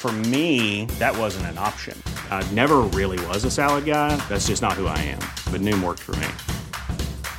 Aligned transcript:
For 0.00 0.12
me, 0.32 0.86
that 0.98 1.14
wasn't 1.14 1.44
an 1.52 1.58
option. 1.58 1.94
I 2.30 2.40
never 2.54 2.78
really 2.98 3.20
was 3.26 3.44
a 3.44 3.50
salad 3.50 3.84
guy. 3.84 4.16
That's 4.30 4.46
just 4.48 4.62
not 4.62 4.72
who 4.72 4.86
I 4.86 4.96
am. 4.96 5.20
But 5.52 5.60
Noom 5.60 5.84
worked 5.84 6.00
for 6.00 6.16
me. 6.16 6.26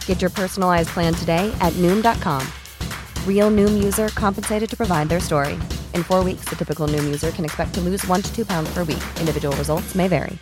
Get 0.05 0.21
your 0.21 0.29
personalized 0.29 0.89
plan 0.89 1.15
today 1.15 1.51
at 1.59 1.73
Noom.com. 1.81 2.45
Real 3.25 3.49
Noom 3.49 3.81
user 3.83 4.09
compensated 4.09 4.69
to 4.69 4.77
provide 4.77 5.09
their 5.09 5.19
story. 5.19 5.57
In 5.95 6.03
four 6.03 6.23
weeks, 6.23 6.45
the 6.45 6.55
typical 6.55 6.87
Noom 6.87 7.03
user 7.05 7.31
can 7.31 7.45
expect 7.45 7.73
to 7.73 7.81
lose 7.81 8.05
one 8.05 8.21
to 8.21 8.29
two 8.31 8.45
pounds 8.45 8.71
per 8.71 8.83
week. 8.83 9.01
Individual 9.19 9.57
results 9.57 9.95
may 9.95 10.07
vary. 10.07 10.37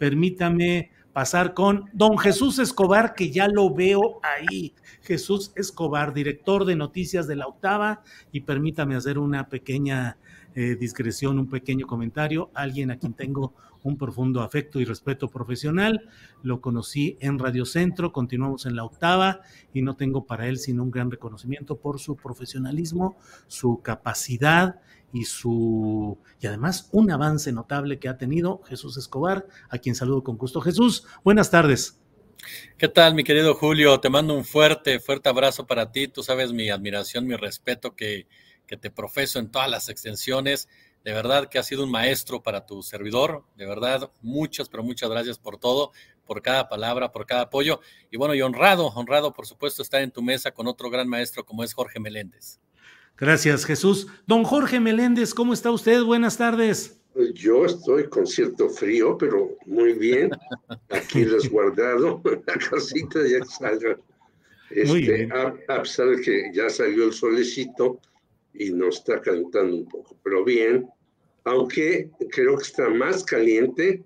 Permítame 0.00 0.90
pasar 1.12 1.54
con 1.54 1.84
don 1.92 2.18
Jesús 2.18 2.58
Escobar, 2.58 3.14
que 3.14 3.30
ya 3.30 3.48
lo 3.48 3.72
veo 3.74 4.20
ahí. 4.22 4.74
Jesús 5.02 5.52
Escobar, 5.56 6.14
director 6.14 6.64
de 6.64 6.76
Noticias 6.76 7.26
de 7.26 7.36
la 7.36 7.46
Octava, 7.46 8.02
y 8.32 8.40
permítame 8.40 8.96
hacer 8.96 9.18
una 9.18 9.48
pequeña 9.48 10.18
eh, 10.54 10.76
discreción, 10.76 11.38
un 11.38 11.48
pequeño 11.48 11.86
comentario. 11.86 12.50
Alguien 12.54 12.90
a 12.90 12.96
quien 12.96 13.14
tengo 13.14 13.54
un 13.82 13.96
profundo 13.96 14.42
afecto 14.42 14.80
y 14.80 14.84
respeto 14.84 15.28
profesional. 15.28 16.08
Lo 16.42 16.60
conocí 16.60 17.16
en 17.20 17.38
Radio 17.38 17.64
Centro, 17.64 18.12
continuamos 18.12 18.66
en 18.66 18.76
la 18.76 18.84
octava 18.84 19.40
y 19.72 19.82
no 19.82 19.96
tengo 19.96 20.26
para 20.26 20.48
él 20.48 20.58
sino 20.58 20.82
un 20.82 20.90
gran 20.90 21.10
reconocimiento 21.10 21.76
por 21.76 21.98
su 21.98 22.16
profesionalismo, 22.16 23.16
su 23.46 23.80
capacidad 23.82 24.80
y 25.12 25.24
su 25.24 26.18
y 26.40 26.46
además 26.46 26.88
un 26.92 27.10
avance 27.10 27.52
notable 27.52 27.98
que 27.98 28.08
ha 28.08 28.16
tenido 28.16 28.62
Jesús 28.68 28.96
Escobar, 28.96 29.46
a 29.68 29.78
quien 29.78 29.94
saludo 29.94 30.22
con 30.22 30.36
gusto. 30.36 30.60
Jesús, 30.60 31.06
buenas 31.24 31.50
tardes. 31.50 32.00
¿Qué 32.78 32.88
tal, 32.88 33.14
mi 33.14 33.24
querido 33.24 33.54
Julio? 33.54 34.00
Te 34.00 34.08
mando 34.08 34.34
un 34.34 34.44
fuerte, 34.44 35.00
fuerte 35.00 35.28
abrazo 35.28 35.66
para 35.66 35.92
ti. 35.92 36.08
Tú 36.08 36.22
sabes 36.22 36.52
mi 36.52 36.70
admiración, 36.70 37.26
mi 37.26 37.36
respeto 37.36 37.94
que, 37.94 38.26
que 38.66 38.76
te 38.76 38.90
profeso 38.90 39.38
en 39.38 39.50
todas 39.50 39.68
las 39.68 39.88
extensiones. 39.88 40.68
De 41.04 41.12
verdad 41.12 41.48
que 41.48 41.58
has 41.58 41.66
sido 41.66 41.84
un 41.84 41.90
maestro 41.90 42.42
para 42.42 42.66
tu 42.66 42.82
servidor. 42.82 43.44
De 43.56 43.66
verdad, 43.66 44.10
muchas, 44.22 44.68
pero 44.68 44.82
muchas 44.82 45.10
gracias 45.10 45.38
por 45.38 45.58
todo, 45.58 45.92
por 46.24 46.42
cada 46.42 46.68
palabra, 46.68 47.12
por 47.12 47.26
cada 47.26 47.42
apoyo. 47.42 47.80
Y 48.10 48.16
bueno, 48.16 48.34
y 48.34 48.42
honrado, 48.42 48.86
honrado, 48.86 49.32
por 49.32 49.46
supuesto, 49.46 49.82
estar 49.82 50.00
en 50.02 50.10
tu 50.10 50.22
mesa 50.22 50.52
con 50.52 50.66
otro 50.66 50.90
gran 50.90 51.08
maestro 51.08 51.44
como 51.44 51.64
es 51.64 51.74
Jorge 51.74 52.00
Meléndez. 52.00 52.60
Gracias, 53.20 53.66
Jesús. 53.66 54.06
Don 54.26 54.44
Jorge 54.44 54.80
Meléndez, 54.80 55.34
¿cómo 55.34 55.52
está 55.52 55.70
usted? 55.70 56.02
Buenas 56.02 56.38
tardes. 56.38 56.98
Yo 57.34 57.66
estoy 57.66 58.08
con 58.08 58.26
cierto 58.26 58.70
frío, 58.70 59.18
pero 59.18 59.58
muy 59.66 59.92
bien. 59.92 60.30
Aquí 60.88 61.24
resguardado, 61.26 62.22
la 62.24 62.54
casita 62.54 63.20
ya 63.28 63.44
salga. 63.44 63.98
Este, 64.70 65.28
a, 65.32 65.54
a, 65.68 65.82
pesar 65.82 66.08
de 66.08 66.22
que 66.22 66.50
ya 66.54 66.70
salió 66.70 67.04
el 67.04 67.12
solecito 67.12 68.00
y 68.54 68.70
nos 68.70 69.00
está 69.00 69.20
calentando 69.20 69.76
un 69.76 69.88
poco, 69.88 70.16
pero 70.22 70.44
bien, 70.44 70.88
aunque 71.44 72.08
creo 72.30 72.56
que 72.56 72.62
está 72.62 72.88
más 72.88 73.24
caliente, 73.24 74.02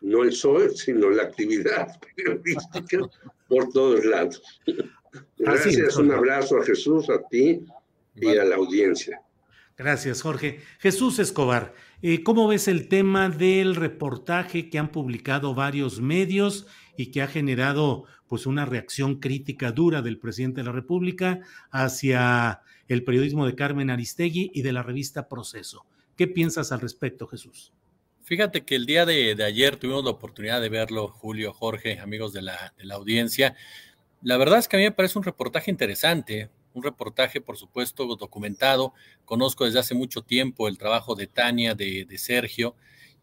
no 0.00 0.22
el 0.22 0.32
sol, 0.32 0.70
sino 0.74 1.10
la 1.10 1.24
actividad 1.24 1.88
periodística 2.16 2.98
por 3.48 3.68
todos 3.72 4.04
lados. 4.04 4.40
Gracias, 5.36 5.96
un 5.96 6.12
abrazo 6.12 6.58
a 6.58 6.64
Jesús, 6.64 7.10
a 7.10 7.20
ti 7.28 7.66
y 8.14 8.28
a 8.36 8.44
la 8.44 8.56
audiencia. 8.56 9.20
Gracias, 9.76 10.22
Jorge. 10.22 10.60
Jesús 10.78 11.18
Escobar, 11.18 11.74
eh, 12.00 12.22
¿cómo 12.22 12.46
ves 12.46 12.68
el 12.68 12.88
tema 12.88 13.28
del 13.28 13.74
reportaje 13.74 14.70
que 14.70 14.78
han 14.78 14.92
publicado 14.92 15.54
varios 15.54 16.00
medios 16.00 16.66
y 16.96 17.06
que 17.06 17.22
ha 17.22 17.26
generado 17.26 18.04
pues 18.28 18.46
una 18.46 18.66
reacción 18.66 19.18
crítica 19.18 19.72
dura 19.72 20.00
del 20.00 20.18
presidente 20.18 20.60
de 20.60 20.66
la 20.66 20.72
República 20.72 21.40
hacia 21.72 22.60
el 22.86 23.02
periodismo 23.02 23.46
de 23.46 23.56
Carmen 23.56 23.90
Aristegui 23.90 24.52
y 24.54 24.62
de 24.62 24.72
la 24.72 24.84
revista 24.84 25.28
Proceso? 25.28 25.86
¿Qué 26.16 26.28
piensas 26.28 26.70
al 26.70 26.80
respecto, 26.80 27.26
Jesús? 27.26 27.72
Fíjate 28.22 28.64
que 28.64 28.76
el 28.76 28.86
día 28.86 29.04
de, 29.04 29.34
de 29.34 29.44
ayer 29.44 29.76
tuvimos 29.76 30.04
la 30.04 30.10
oportunidad 30.10 30.60
de 30.60 30.68
verlo, 30.68 31.08
Julio, 31.08 31.52
Jorge, 31.52 31.98
amigos 31.98 32.32
de 32.32 32.42
la, 32.42 32.72
de 32.78 32.84
la 32.84 32.94
audiencia. 32.94 33.56
La 34.22 34.36
verdad 34.36 34.60
es 34.60 34.68
que 34.68 34.76
a 34.76 34.78
mí 34.78 34.84
me 34.84 34.92
parece 34.92 35.18
un 35.18 35.24
reportaje 35.24 35.70
interesante, 35.70 36.48
un 36.74 36.82
reportaje, 36.82 37.40
por 37.40 37.56
supuesto, 37.56 38.04
documentado. 38.16 38.92
Conozco 39.24 39.64
desde 39.64 39.78
hace 39.78 39.94
mucho 39.94 40.22
tiempo 40.22 40.68
el 40.68 40.76
trabajo 40.76 41.14
de 41.14 41.26
Tania, 41.26 41.74
de, 41.74 42.04
de, 42.04 42.18
Sergio, 42.18 42.74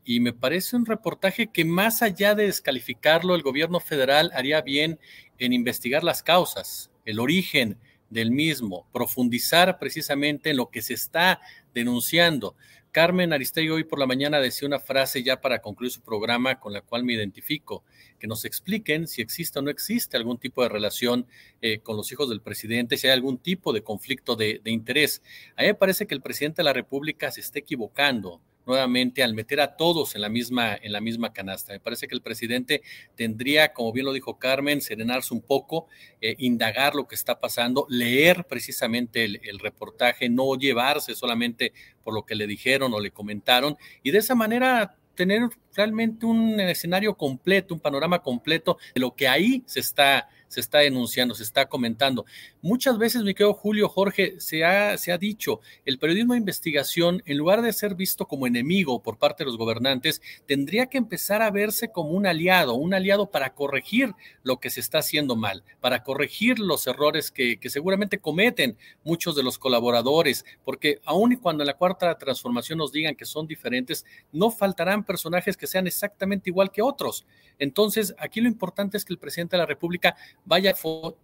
y 0.03 0.19
me 0.19 0.34
parece 0.34 0.75
un 0.75 0.85
reportaje 0.85 1.47
que 1.47 1.63
más 1.63 2.01
allá 2.01 2.34
de 2.34 2.47
descalificarlo, 2.47 3.35
el 3.35 3.44
gobierno 3.44 3.79
federal 3.79 4.31
haría 4.34 4.62
bien 4.62 5.00
en 5.38 5.53
investigar 5.53 6.03
las 6.03 6.23
causas, 6.23 6.89
el 7.06 7.19
origen 7.19 7.78
del 8.09 8.31
mismo, 8.31 8.88
profundizar 8.91 9.79
precisamente 9.79 10.50
en 10.50 10.57
lo 10.57 10.69
que 10.69 10.81
se 10.81 10.94
está 10.94 11.39
denunciando. 11.73 12.56
Carmen 12.91 13.31
Aristegui 13.31 13.69
hoy 13.69 13.85
por 13.85 14.00
la 14.00 14.06
mañana 14.06 14.41
decía 14.41 14.68
una 14.68 14.79
frase 14.79 15.24
ya 15.24 15.40
para 15.40 15.62
concluir 15.62 15.91
su 15.91 16.02
programa 16.02 16.59
con 16.59 16.74
la 16.74 16.81
cual 16.81 17.06
me 17.06 17.13
identifico, 17.13 17.85
que 18.19 18.28
nos 18.28 18.44
expliquen 18.44 19.07
si 19.07 19.22
existe 19.22 19.59
o 19.59 19.62
no 19.62 19.69
existe 19.69 20.18
algún 20.18 20.38
tipo 20.38 20.62
de 20.62 20.68
relación 20.68 21.25
eh, 21.62 21.80
con 21.80 21.96
los 21.96 22.12
hijos 22.12 22.28
del 22.30 22.41
presidente, 22.41 22.97
si 22.97 23.07
hay 23.07 23.13
algún 23.13 23.38
tipo 23.38 23.72
de 23.72 23.81
conflicto 23.81 24.35
de, 24.35 24.59
de 24.62 24.72
interés. 24.72 25.22
A 25.56 25.62
mí 25.62 25.68
me 25.68 25.75
parece 25.75 26.06
que 26.06 26.13
el 26.13 26.22
presidente 26.22 26.57
de 26.57 26.66
la 26.66 26.74
República 26.74 27.31
se 27.31 27.40
está 27.40 27.59
equivocando 27.59 28.41
nuevamente 28.71 29.21
al 29.21 29.33
meter 29.33 29.59
a 29.59 29.75
todos 29.75 30.15
en 30.15 30.21
la 30.21 30.29
misma 30.29 30.77
en 30.81 30.93
la 30.93 31.01
misma 31.01 31.33
canasta. 31.33 31.73
Me 31.73 31.81
parece 31.81 32.07
que 32.07 32.15
el 32.15 32.21
presidente 32.21 32.81
tendría, 33.15 33.73
como 33.73 33.91
bien 33.91 34.05
lo 34.05 34.13
dijo 34.13 34.39
Carmen, 34.39 34.79
serenarse 34.79 35.33
un 35.33 35.41
poco, 35.41 35.87
eh, 36.21 36.35
indagar 36.39 36.95
lo 36.95 37.05
que 37.05 37.15
está 37.15 37.41
pasando, 37.41 37.85
leer 37.89 38.45
precisamente 38.45 39.25
el, 39.25 39.41
el, 39.43 39.59
reportaje, 39.59 40.29
no 40.29 40.55
llevarse 40.55 41.15
solamente 41.15 41.73
por 42.01 42.13
lo 42.13 42.25
que 42.25 42.35
le 42.35 42.47
dijeron 42.47 42.93
o 42.93 43.01
le 43.01 43.11
comentaron 43.11 43.75
y 44.03 44.11
de 44.11 44.19
esa 44.19 44.35
manera 44.35 44.95
tener 45.15 45.49
realmente 45.75 46.25
un 46.25 46.57
escenario 46.61 47.15
completo, 47.15 47.73
un 47.73 47.81
panorama 47.81 48.21
completo 48.21 48.77
de 48.95 49.01
lo 49.01 49.13
que 49.15 49.27
ahí 49.27 49.63
se 49.65 49.81
está 49.81 50.29
se 50.51 50.59
está 50.59 50.79
denunciando, 50.79 51.33
se 51.33 51.43
está 51.43 51.67
comentando. 51.67 52.25
Muchas 52.63 52.99
veces, 52.99 53.23
mi 53.23 53.33
querido 53.33 53.55
Julio 53.55 53.89
Jorge, 53.89 54.39
se 54.39 54.63
ha, 54.63 54.95
se 54.99 55.11
ha 55.11 55.17
dicho, 55.17 55.61
el 55.83 55.97
periodismo 55.97 56.33
de 56.33 56.39
investigación, 56.39 57.23
en 57.25 57.38
lugar 57.38 57.63
de 57.63 57.73
ser 57.73 57.95
visto 57.95 58.27
como 58.27 58.45
enemigo 58.45 59.01
por 59.01 59.17
parte 59.17 59.44
de 59.44 59.47
los 59.47 59.57
gobernantes, 59.57 60.22
tendría 60.45 60.85
que 60.85 61.00
empezar 61.00 61.41
a 61.41 61.50
verse 61.50 61.91
como 61.91 62.11
un 62.11 62.27
aliado, 62.27 62.75
un 62.75 62.94
aliado 62.94 63.31
para 63.31 63.55
corregir 63.55 64.13
lo 64.44 64.59
que 64.59 64.69
se 64.69 64.79
está 64.79 65.00
haciendo 65.00 65.36
mal, 65.36 65.63
para 65.80 66.03
corregir 66.03 66.59
los 66.59 66.86
errores 66.86 67.31
que, 67.31 67.57
que 67.57 67.71
seguramente 67.71 68.19
cometen 68.19 68.77
muchos 69.03 69.36
de 69.36 69.41
los 69.41 69.57
colaboradores, 69.57 70.45
porque 70.63 71.00
aun 71.06 71.31
y 71.31 71.38
cuando 71.38 71.63
en 71.63 71.68
la 71.68 71.77
cuarta 71.77 72.15
transformación 72.19 72.77
nos 72.77 72.91
digan 72.91 73.15
que 73.15 73.25
son 73.25 73.47
diferentes, 73.47 74.06
no 74.31 74.51
faltarán 74.51 75.03
personajes 75.03 75.57
que 75.57 75.65
sean 75.65 75.88
exactamente 75.88 76.51
igual 76.51 76.71
que 76.71 76.83
otros. 76.83 77.25
Entonces, 77.62 78.15
aquí 78.18 78.41
lo 78.41 78.47
importante 78.47 78.97
es 78.97 79.06
que 79.06 79.13
el 79.13 79.19
presidente 79.19 79.56
de 79.56 79.59
la 79.59 79.68
República 79.68 80.15
vaya, 80.45 80.74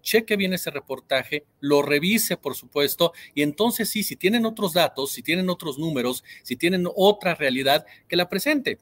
cheque 0.01 0.35
bien 0.35 0.53
ese 0.53 0.69
reportaje, 0.69 1.26
lo 1.59 1.81
revise, 1.81 2.37
por 2.37 2.55
supuesto, 2.55 3.13
y 3.33 3.41
entonces 3.41 3.89
sí, 3.89 4.03
si 4.03 4.15
tienen 4.15 4.45
otros 4.45 4.73
datos, 4.73 5.11
si 5.11 5.23
tienen 5.23 5.49
otros 5.49 5.77
números, 5.77 6.23
si 6.43 6.55
tienen 6.55 6.87
otra 6.95 7.35
realidad, 7.35 7.85
que 8.07 8.15
la 8.15 8.29
presente, 8.29 8.79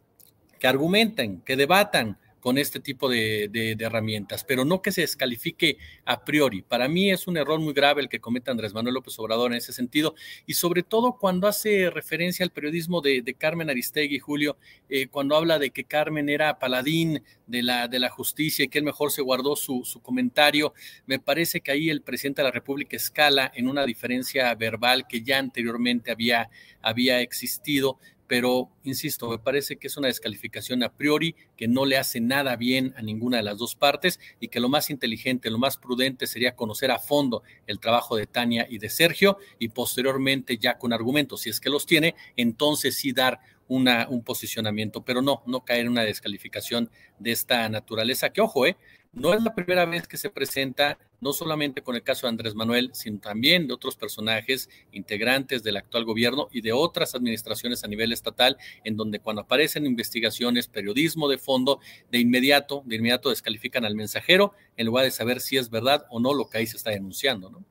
que 0.59 0.67
argumenten, 0.67 1.41
que 1.41 1.55
debatan, 1.55 2.17
con 2.45 2.59
este 2.59 2.79
tipo 2.79 3.09
de, 3.09 3.75
herramientas, 3.79 4.43
pero 4.43 4.65
no 4.65 4.83
que 4.83 4.91
se 4.91 5.01
descalifique 5.01 5.79
a 6.05 6.23
priori. 6.23 6.61
Para 6.61 6.87
mí 6.87 7.09
es 7.09 7.25
un 7.25 7.37
error 7.37 7.59
muy 7.59 7.73
grave 7.73 8.03
el 8.03 8.07
que 8.07 8.19
comete 8.19 8.51
Andrés 8.51 8.71
Manuel 8.71 8.93
López 8.93 9.17
Obrador 9.17 9.51
en 9.51 9.57
ese 9.57 9.73
sentido, 9.73 10.13
y 10.45 10.53
sobre 10.53 10.83
todo 10.83 11.17
cuando 11.17 11.47
hace 11.47 11.89
referencia 11.89 12.43
al 12.43 12.51
periodismo 12.51 13.01
de, 13.01 13.35
Carmen 13.35 13.71
Aristegui, 13.71 14.19
Julio, 14.19 14.57
eh, 14.89 15.07
cuando 15.07 15.35
habla 15.35 15.57
de 15.57 15.71
que 15.71 15.85
Carmen 15.85 16.29
era 16.29 16.59
paladín 16.59 17.23
de 17.47 17.63
la, 17.63 18.09
justicia 18.11 18.65
y 18.65 18.67
que 18.67 18.77
él 18.77 18.83
mejor 18.83 19.11
se 19.11 19.23
guardó 19.23 19.55
su, 19.55 19.83
comentario, 20.03 20.75
me 21.07 21.17
parece 21.17 21.61
que 21.61 21.71
ahí 21.71 21.89
el 21.89 22.03
presidente 22.03 22.43
de 22.43 22.49
la 22.49 22.51
República 22.51 22.95
escala 22.95 23.51
en 23.55 23.67
una 23.67 23.87
diferencia 23.87 24.53
verbal 24.53 25.07
que 25.07 25.23
ya 25.23 25.39
anteriormente 25.39 26.11
había 26.11 27.21
existido 27.21 27.97
pero 28.27 28.69
insisto, 28.83 29.29
me 29.29 29.39
parece 29.39 29.77
que 29.77 29.87
es 29.87 29.97
una 29.97 30.07
descalificación 30.07 30.83
a 30.83 30.93
priori 30.93 31.35
que 31.55 31.67
no 31.67 31.85
le 31.85 31.97
hace 31.97 32.19
nada 32.19 32.55
bien 32.55 32.93
a 32.97 33.01
ninguna 33.01 33.37
de 33.37 33.43
las 33.43 33.57
dos 33.57 33.75
partes 33.75 34.19
y 34.39 34.47
que 34.47 34.59
lo 34.59 34.69
más 34.69 34.89
inteligente, 34.89 35.49
lo 35.49 35.57
más 35.57 35.77
prudente 35.77 36.27
sería 36.27 36.55
conocer 36.55 36.91
a 36.91 36.99
fondo 36.99 37.43
el 37.67 37.79
trabajo 37.79 38.15
de 38.15 38.27
Tania 38.27 38.67
y 38.69 38.79
de 38.79 38.89
Sergio 38.89 39.37
y 39.59 39.69
posteriormente 39.69 40.57
ya 40.57 40.77
con 40.77 40.93
argumentos, 40.93 41.41
si 41.41 41.49
es 41.49 41.59
que 41.59 41.69
los 41.69 41.85
tiene, 41.85 42.15
entonces 42.35 42.95
sí 42.95 43.11
dar 43.11 43.39
una, 43.67 44.07
un 44.09 44.23
posicionamiento, 44.23 45.03
pero 45.03 45.21
no, 45.21 45.43
no 45.45 45.65
caer 45.65 45.81
en 45.81 45.91
una 45.91 46.03
descalificación 46.03 46.89
de 47.19 47.31
esta 47.31 47.67
naturaleza, 47.69 48.29
que 48.29 48.41
ojo, 48.41 48.65
eh, 48.65 48.77
no 49.15 49.33
es 49.33 49.41
la 49.41 49.55
primera 49.55 49.85
vez 49.85 50.07
que 50.07 50.17
se 50.17 50.29
presenta, 50.29 50.97
no 51.21 51.31
solamente 51.31 51.81
con 51.81 51.95
el 51.95 52.03
caso 52.03 52.27
de 52.27 52.31
Andrés 52.31 52.53
Manuel, 52.53 52.91
sino 52.93 53.19
también 53.19 53.65
de 53.65 53.73
otros 53.73 53.95
personajes 53.95 54.69
integrantes 54.91 55.63
del 55.63 55.77
actual 55.77 56.03
gobierno 56.03 56.49
y 56.51 56.61
de 56.61 56.73
otras 56.73 57.15
administraciones 57.15 57.83
a 57.83 57.87
nivel 57.87 58.11
estatal, 58.11 58.57
en 58.83 58.97
donde 58.97 59.19
cuando 59.19 59.41
aparecen 59.41 59.85
investigaciones, 59.85 60.67
periodismo 60.67 61.29
de 61.29 61.37
fondo, 61.37 61.79
de 62.11 62.19
inmediato, 62.19 62.83
de 62.85 62.97
inmediato 62.97 63.29
descalifican 63.29 63.85
al 63.85 63.95
mensajero 63.95 64.53
en 64.75 64.87
lugar 64.87 65.05
de 65.05 65.11
saber 65.11 65.39
si 65.39 65.57
es 65.57 65.69
verdad 65.69 66.05
o 66.09 66.19
no 66.19 66.33
lo 66.33 66.49
que 66.49 66.57
ahí 66.57 66.67
se 66.67 66.77
está 66.77 66.91
denunciando, 66.91 67.49
¿no? 67.49 67.63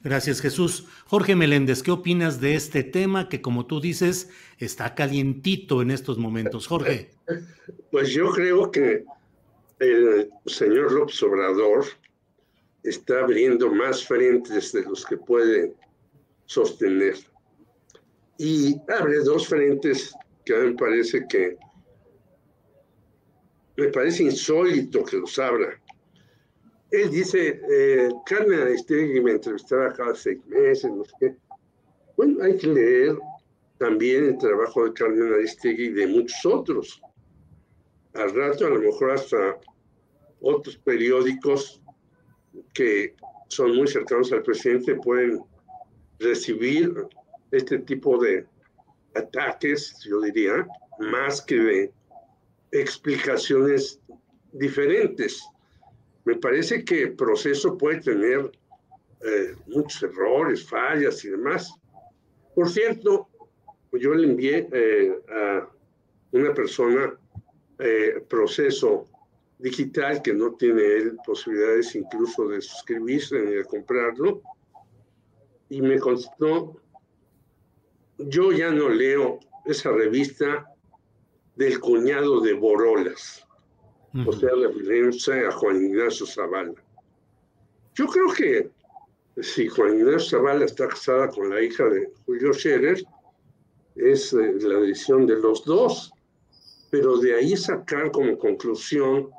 Gracias, 0.00 0.40
Jesús. 0.40 0.84
Jorge 1.06 1.34
Meléndez, 1.34 1.82
¿qué 1.82 1.90
opinas 1.90 2.40
de 2.40 2.54
este 2.54 2.84
tema 2.84 3.28
que, 3.28 3.40
como 3.40 3.66
tú 3.66 3.80
dices, 3.80 4.30
está 4.58 4.94
calientito 4.94 5.82
en 5.82 5.90
estos 5.90 6.18
momentos? 6.18 6.68
Jorge. 6.68 7.10
Pues 7.90 8.10
yo 8.10 8.30
creo 8.30 8.70
que 8.70 9.04
el 9.80 10.30
señor 10.46 10.92
López 10.92 11.22
Obrador 11.22 11.84
está 12.82 13.20
abriendo 13.20 13.70
más 13.70 14.04
frentes 14.06 14.72
de 14.72 14.82
los 14.82 15.04
que 15.04 15.16
puede 15.16 15.74
sostener. 16.46 17.16
Y 18.38 18.76
abre 18.88 19.18
dos 19.20 19.48
frentes 19.48 20.14
que 20.44 20.54
a 20.54 20.58
mí 20.60 20.70
me 20.70 20.76
parece 20.76 21.26
que 21.28 21.56
me 23.76 23.88
parece 23.88 24.24
insólito 24.24 25.04
que 25.04 25.18
los 25.18 25.38
abra. 25.38 25.80
Él 26.90 27.10
dice, 27.10 27.60
eh, 27.70 28.08
Carmen 28.26 28.60
Aristegui 28.60 29.20
me 29.20 29.32
entrevistaba 29.32 29.92
cada 29.92 30.14
seis 30.14 30.44
meses. 30.46 30.90
Bueno, 32.16 32.42
hay 32.42 32.56
que 32.56 32.66
leer 32.66 33.16
también 33.78 34.24
el 34.24 34.38
trabajo 34.38 34.84
de 34.84 34.94
Carmen 34.94 35.32
Aristegui 35.34 35.84
y 35.84 35.92
de 35.92 36.06
muchos 36.08 36.46
otros 36.46 37.00
al 38.14 38.34
rato 38.34 38.66
a 38.66 38.70
lo 38.70 38.80
mejor 38.80 39.12
hasta 39.12 39.58
otros 40.40 40.76
periódicos 40.78 41.82
que 42.74 43.14
son 43.48 43.76
muy 43.76 43.86
cercanos 43.86 44.32
al 44.32 44.42
presidente 44.42 44.94
pueden 44.96 45.42
recibir 46.18 46.92
este 47.50 47.78
tipo 47.78 48.18
de 48.18 48.46
ataques, 49.14 49.98
yo 50.04 50.20
diría, 50.20 50.66
más 50.98 51.40
que 51.42 51.56
de 51.56 51.92
explicaciones 52.72 54.00
diferentes. 54.52 55.42
Me 56.24 56.36
parece 56.36 56.84
que 56.84 57.02
el 57.04 57.14
proceso 57.14 57.76
puede 57.78 58.00
tener 58.00 58.50
eh, 59.24 59.54
muchos 59.66 60.02
errores, 60.02 60.68
fallas 60.68 61.24
y 61.24 61.30
demás. 61.30 61.74
Por 62.54 62.68
cierto, 62.68 63.28
yo 63.92 64.14
le 64.14 64.28
envié 64.28 64.68
eh, 64.72 65.18
a 65.30 65.68
una 66.32 66.52
persona 66.52 67.18
eh, 67.78 68.24
proceso 68.28 69.06
digital 69.58 70.22
que 70.22 70.32
no 70.32 70.54
tiene 70.54 70.82
él 70.82 71.18
posibilidades 71.24 71.94
incluso 71.94 72.48
de 72.48 72.60
suscribirse 72.60 73.40
ni 73.40 73.52
de 73.52 73.64
comprarlo. 73.64 74.42
Y 75.68 75.82
me 75.82 75.98
contestó, 75.98 76.80
yo 78.18 78.52
ya 78.52 78.70
no 78.70 78.88
leo 78.88 79.40
esa 79.66 79.92
revista 79.92 80.66
del 81.56 81.78
cuñado 81.80 82.40
de 82.40 82.54
Borolas, 82.54 83.46
o 84.26 84.32
sea, 84.32 84.50
referencia 84.54 85.48
a 85.48 85.52
Juan 85.52 85.84
Ignacio 85.84 86.24
Zavala. 86.24 86.72
Yo 87.94 88.06
creo 88.06 88.32
que 88.32 88.70
si 89.42 89.68
Juan 89.68 89.98
Ignacio 89.98 90.38
Zavala 90.38 90.64
está 90.64 90.88
casada 90.88 91.28
con 91.28 91.50
la 91.50 91.60
hija 91.60 91.84
de 91.84 92.10
Julio 92.24 92.52
Scherer, 92.52 93.04
es 93.96 94.32
eh, 94.32 94.54
la 94.60 94.78
decisión 94.80 95.26
de 95.26 95.36
los 95.36 95.64
dos 95.64 96.12
pero 96.90 97.18
de 97.18 97.34
ahí 97.34 97.56
sacar 97.56 98.10
como 98.10 98.38
conclusión 98.38 99.30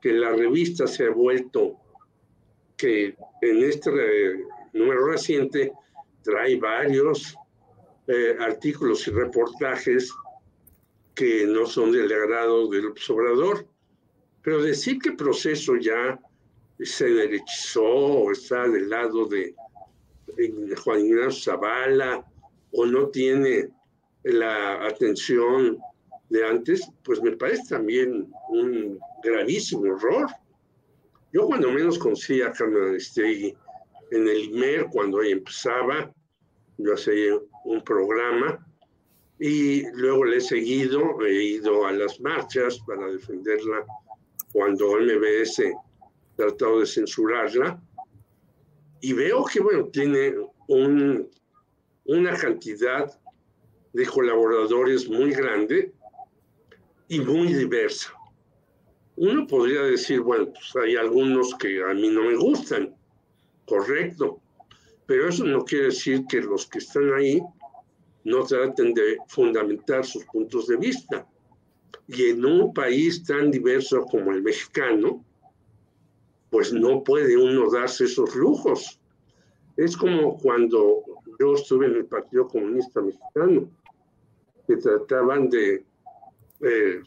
que 0.00 0.12
la 0.12 0.30
revista 0.30 0.86
se 0.86 1.06
ha 1.06 1.10
vuelto, 1.10 1.76
que 2.76 3.16
en 3.42 3.62
este 3.64 3.90
número 4.72 5.06
reciente 5.08 5.72
trae 6.22 6.56
varios 6.56 7.36
eh, 8.06 8.36
artículos 8.38 9.06
y 9.08 9.10
reportajes 9.10 10.12
que 11.14 11.46
no 11.46 11.66
son 11.66 11.92
del 11.92 12.12
agrado 12.12 12.68
del 12.68 12.86
observador, 12.86 13.66
pero 14.42 14.62
decir 14.62 14.98
que 14.98 15.10
el 15.10 15.16
proceso 15.16 15.76
ya 15.76 16.20
se 16.78 17.06
derechizó 17.06 17.84
o 17.84 18.32
está 18.32 18.68
del 18.68 18.90
lado 18.90 19.26
de, 19.26 19.54
de 20.36 20.76
Juan 20.76 21.00
Ignacio 21.00 21.52
Zavala 21.52 22.24
o 22.72 22.84
no 22.84 23.08
tiene 23.08 23.70
la 24.22 24.86
atención 24.86 25.78
de 26.28 26.46
antes, 26.46 26.88
pues 27.04 27.22
me 27.22 27.36
parece 27.36 27.62
también 27.68 28.32
un 28.48 28.98
gravísimo 29.22 29.86
error. 29.86 30.26
Yo 31.32 31.46
cuando 31.46 31.70
menos 31.70 31.98
conocí 31.98 32.42
a 32.42 32.52
Carmen 32.52 32.90
Aristegui 32.90 33.56
en 34.10 34.28
el 34.28 34.44
IMER, 34.44 34.86
cuando 34.86 35.20
ahí 35.20 35.32
empezaba, 35.32 36.12
yo 36.78 36.94
hacía 36.94 37.34
un 37.64 37.82
programa 37.82 38.66
y 39.38 39.86
luego 39.92 40.24
le 40.24 40.38
he 40.38 40.40
seguido, 40.40 41.20
he 41.24 41.42
ido 41.42 41.86
a 41.86 41.92
las 41.92 42.20
marchas 42.20 42.78
para 42.86 43.06
defenderla 43.06 43.84
cuando 44.52 44.98
MBS 44.98 45.62
tratado 46.36 46.80
de 46.80 46.86
censurarla 46.86 47.80
y 49.00 49.12
veo 49.12 49.44
que, 49.44 49.60
bueno, 49.60 49.86
tiene 49.86 50.34
un, 50.68 51.30
una 52.04 52.36
cantidad 52.36 53.20
de 53.92 54.06
colaboradores 54.06 55.08
muy 55.08 55.32
grande 55.32 55.92
y 57.08 57.20
muy 57.20 57.52
diversa. 57.52 58.12
Uno 59.16 59.46
podría 59.46 59.82
decir, 59.82 60.20
bueno, 60.20 60.46
pues 60.46 60.84
hay 60.84 60.96
algunos 60.96 61.54
que 61.54 61.82
a 61.82 61.94
mí 61.94 62.08
no 62.08 62.24
me 62.24 62.36
gustan, 62.36 62.94
correcto, 63.64 64.40
pero 65.06 65.28
eso 65.28 65.44
no 65.44 65.64
quiere 65.64 65.86
decir 65.86 66.24
que 66.28 66.42
los 66.42 66.66
que 66.66 66.78
están 66.78 67.12
ahí 67.14 67.40
no 68.24 68.44
traten 68.44 68.92
de 68.92 69.18
fundamentar 69.28 70.04
sus 70.04 70.24
puntos 70.26 70.66
de 70.66 70.76
vista. 70.76 71.26
Y 72.08 72.30
en 72.30 72.44
un 72.44 72.74
país 72.74 73.24
tan 73.24 73.50
diverso 73.50 74.04
como 74.04 74.32
el 74.32 74.42
mexicano, 74.42 75.24
pues 76.50 76.72
no 76.72 77.02
puede 77.02 77.36
uno 77.36 77.70
darse 77.70 78.04
esos 78.04 78.34
lujos. 78.34 79.00
Es 79.76 79.96
como 79.96 80.38
cuando 80.38 81.02
yo 81.38 81.54
estuve 81.54 81.86
en 81.86 81.96
el 81.96 82.06
Partido 82.06 82.48
Comunista 82.48 83.00
Mexicano, 83.00 83.70
que 84.66 84.76
trataban 84.76 85.48
de 85.48 85.84
eh, 86.60 87.00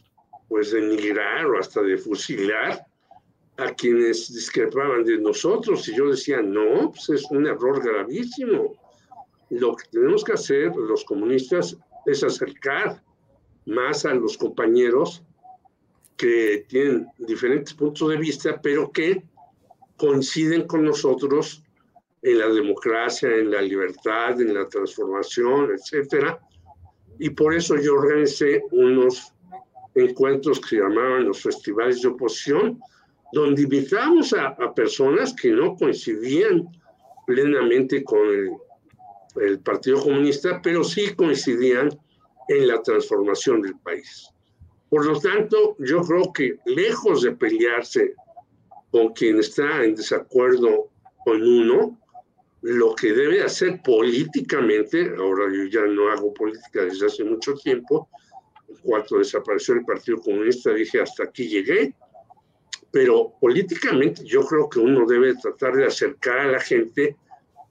pues 0.48 0.72
de 0.72 0.80
denigrar 0.80 1.46
o 1.46 1.58
hasta 1.58 1.82
de 1.82 1.96
fusilar 1.96 2.84
a 3.56 3.72
quienes 3.74 4.32
discrepaban 4.32 5.04
de 5.04 5.18
nosotros. 5.18 5.86
Y 5.88 5.96
yo 5.96 6.10
decía, 6.10 6.42
no, 6.42 6.90
pues 6.90 7.08
es 7.10 7.30
un 7.30 7.46
error 7.46 7.82
gravísimo. 7.82 8.74
Lo 9.50 9.76
que 9.76 9.84
tenemos 9.90 10.24
que 10.24 10.32
hacer 10.32 10.74
los 10.76 11.04
comunistas 11.04 11.76
es 12.06 12.22
acercar 12.22 13.02
más 13.66 14.04
a 14.04 14.14
los 14.14 14.36
compañeros 14.36 15.22
que 16.16 16.64
tienen 16.68 17.06
diferentes 17.18 17.72
puntos 17.74 18.08
de 18.08 18.16
vista, 18.16 18.60
pero 18.60 18.90
que 18.90 19.22
coinciden 19.96 20.66
con 20.66 20.84
nosotros 20.84 21.62
en 22.22 22.38
la 22.38 22.48
democracia, 22.48 23.28
en 23.30 23.50
la 23.50 23.62
libertad, 23.62 24.40
en 24.40 24.54
la 24.54 24.68
transformación, 24.68 25.70
etcétera. 25.72 26.38
Y 27.18 27.30
por 27.30 27.54
eso 27.54 27.76
yo 27.76 27.94
organicé 27.94 28.62
unos 28.70 29.32
encuentros 29.94 30.60
que 30.60 30.68
se 30.68 30.76
llamaban 30.76 31.26
los 31.26 31.42
festivales 31.42 32.02
de 32.02 32.08
oposición, 32.08 32.80
donde 33.32 33.62
invitamos 33.62 34.32
a, 34.32 34.56
personas 34.74 35.34
que 35.34 35.50
no 35.50 35.76
coincidían 35.76 36.68
plenamente 37.26 38.02
con 38.02 38.20
el, 38.28 38.50
el, 39.40 39.60
Partido 39.60 40.02
Comunista, 40.02 40.60
pero 40.62 40.82
sí 40.82 41.14
coincidían 41.14 41.90
en 42.48 42.68
la 42.68 42.82
transformación 42.82 43.62
del 43.62 43.78
país. 43.78 44.28
Por 44.88 45.06
lo 45.06 45.20
tanto, 45.20 45.76
yo 45.78 46.02
creo 46.02 46.32
que 46.32 46.58
lejos 46.66 47.22
de 47.22 47.32
pelearse 47.32 48.14
con 48.90 49.12
quien 49.12 49.38
está 49.38 49.84
en 49.84 49.94
desacuerdo 49.94 50.90
con 51.24 51.42
uno, 51.42 52.00
lo 52.62 52.94
que 52.94 53.12
debe 53.12 53.42
hacer 53.42 53.80
políticamente, 53.82 55.14
ahora 55.16 55.44
yo 55.52 55.64
ya 55.64 55.86
no 55.86 56.10
hago 56.10 56.34
política 56.34 56.82
desde 56.82 57.06
hace 57.06 57.24
mucho 57.24 57.54
tiempo, 57.54 58.08
cuando 58.82 59.18
desapareció 59.18 59.74
el 59.74 59.84
Partido 59.84 60.20
Comunista 60.20 60.72
dije 60.72 61.00
hasta 61.00 61.24
aquí 61.24 61.48
llegué, 61.48 61.94
pero 62.90 63.34
políticamente 63.40 64.24
yo 64.24 64.44
creo 64.44 64.68
que 64.68 64.80
uno 64.80 65.06
debe 65.06 65.34
tratar 65.36 65.74
de 65.74 65.86
acercar 65.86 66.38
a 66.40 66.52
la 66.52 66.60
gente 66.60 67.16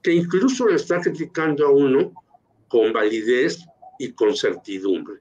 que 0.01 0.13
incluso 0.13 0.67
le 0.67 0.75
está 0.75 1.01
criticando 1.01 1.67
a 1.67 1.71
uno 1.71 2.13
con 2.67 2.93
validez 2.93 3.65
y 3.97 4.13
con 4.13 4.35
certidumbre. 4.35 5.19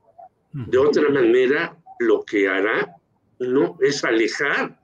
De 0.53 0.79
otra 0.79 1.09
manera, 1.09 1.77
lo 1.99 2.25
que 2.25 2.49
hará 2.49 2.95
no 3.41 3.77
es 3.81 4.05
alejar 4.05 4.81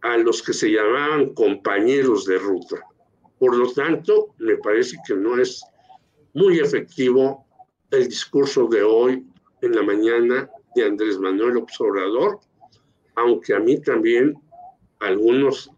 a 0.00 0.16
los 0.18 0.42
que 0.42 0.52
se 0.52 0.70
llamaban 0.70 1.34
compañeros 1.34 2.26
de 2.26 2.38
ruta. 2.38 2.76
Por 3.38 3.56
lo 3.56 3.72
tanto, 3.72 4.34
me 4.38 4.56
parece 4.56 4.96
que 5.06 5.14
no 5.14 5.38
es 5.38 5.64
muy 6.32 6.60
efectivo 6.60 7.46
el 7.90 8.08
discurso 8.08 8.66
de 8.66 8.82
hoy 8.82 9.26
en 9.64 9.74
la 9.74 9.82
mañana 9.82 10.50
de 10.74 10.84
Andrés 10.84 11.18
Manuel 11.18 11.56
Observador, 11.56 12.40
aunque 13.16 13.54
a 13.54 13.60
mí 13.60 13.80
también 13.80 14.34
algunos 15.00 15.70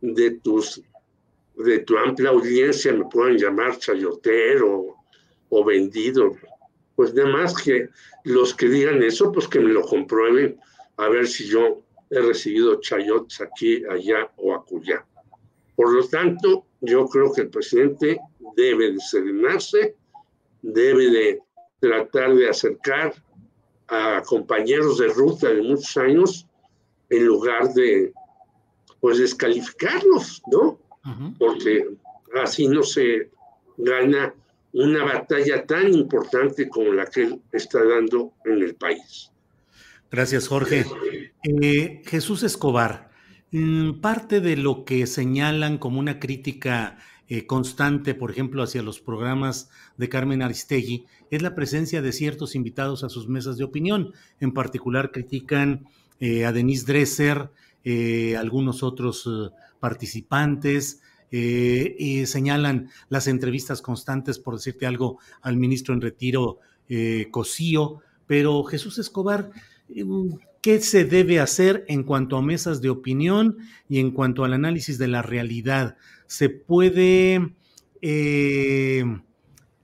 de 0.00 0.32
tus 0.32 0.82
de 1.56 1.80
tu 1.80 1.98
amplia 1.98 2.30
audiencia 2.30 2.92
me 2.92 3.04
puedan 3.04 3.36
llamar 3.36 3.78
chayotero 3.78 4.96
o 5.50 5.64
vendido, 5.64 6.34
pues 6.96 7.12
nada 7.14 7.28
más 7.28 7.54
que 7.54 7.88
los 8.24 8.54
que 8.54 8.68
digan 8.68 9.02
eso, 9.02 9.30
pues 9.30 9.46
que 9.48 9.60
me 9.60 9.72
lo 9.72 9.82
comprueben 9.82 10.58
a 10.96 11.08
ver 11.08 11.26
si 11.26 11.46
yo 11.46 11.82
he 12.10 12.20
recibido 12.20 12.80
chayotes 12.80 13.40
aquí, 13.40 13.82
allá 13.88 14.30
o 14.36 14.54
acullá. 14.54 15.04
Por 15.76 15.92
lo 15.92 16.06
tanto, 16.08 16.66
yo 16.80 17.06
creo 17.06 17.32
que 17.32 17.42
el 17.42 17.48
presidente 17.48 18.18
debe 18.56 18.92
de 18.92 19.00
serenarse, 19.00 19.96
debe 20.62 21.10
de 21.10 21.40
tratar 21.82 22.32
de 22.36 22.48
acercar 22.48 23.12
a 23.88 24.22
compañeros 24.22 24.98
de 24.98 25.08
ruta 25.08 25.48
de 25.48 25.62
muchos 25.62 25.96
años 25.96 26.46
en 27.10 27.26
lugar 27.26 27.74
de, 27.74 28.12
pues, 29.00 29.18
descalificarlos, 29.18 30.40
¿no? 30.50 30.78
Porque 31.40 31.88
así 32.40 32.68
no 32.68 32.84
se 32.84 33.30
gana 33.76 34.32
una 34.72 35.04
batalla 35.04 35.66
tan 35.66 35.92
importante 35.92 36.68
como 36.68 36.92
la 36.92 37.06
que 37.06 37.22
él 37.22 37.42
está 37.50 37.84
dando 37.84 38.32
en 38.44 38.62
el 38.62 38.76
país. 38.76 39.32
Gracias, 40.08 40.46
Jorge. 40.46 40.86
Eh, 41.42 42.02
Jesús 42.06 42.44
Escobar, 42.44 43.10
mm, 43.50 44.00
parte 44.00 44.40
de 44.40 44.56
lo 44.56 44.84
que 44.84 45.06
señalan 45.08 45.78
como 45.78 45.98
una 45.98 46.20
crítica 46.20 46.98
eh, 47.34 47.46
constante, 47.46 48.14
por 48.14 48.30
ejemplo, 48.30 48.62
hacia 48.62 48.82
los 48.82 49.00
programas 49.00 49.70
de 49.96 50.10
Carmen 50.10 50.42
Aristegui, 50.42 51.06
es 51.30 51.40
la 51.40 51.54
presencia 51.54 52.02
de 52.02 52.12
ciertos 52.12 52.54
invitados 52.54 53.04
a 53.04 53.08
sus 53.08 53.26
mesas 53.26 53.56
de 53.56 53.64
opinión. 53.64 54.12
En 54.38 54.52
particular, 54.52 55.12
critican 55.12 55.86
eh, 56.20 56.44
a 56.44 56.52
Denise 56.52 56.84
Dresser, 56.84 57.48
algunos 58.38 58.82
otros 58.82 59.26
participantes, 59.80 61.00
y 61.30 62.26
señalan 62.26 62.90
las 63.08 63.26
entrevistas 63.26 63.80
constantes, 63.80 64.38
por 64.38 64.56
decirte 64.56 64.84
algo, 64.84 65.18
al 65.40 65.56
ministro 65.56 65.94
en 65.94 66.02
retiro, 66.02 66.58
Cosío. 67.30 68.02
Pero 68.26 68.62
Jesús 68.62 68.98
Escobar, 68.98 69.50
qué 70.60 70.80
se 70.80 71.04
debe 71.04 71.40
hacer 71.40 71.84
en 71.88 72.04
cuanto 72.04 72.36
a 72.36 72.42
mesas 72.42 72.82
de 72.82 72.90
opinión 72.90 73.56
y 73.88 73.98
en 73.98 74.12
cuanto 74.12 74.44
al 74.44 74.52
análisis 74.52 74.98
de 74.98 75.08
la 75.08 75.22
realidad. 75.22 75.96
¿Se 76.32 76.48
puede 76.48 77.54
eh, 78.00 79.04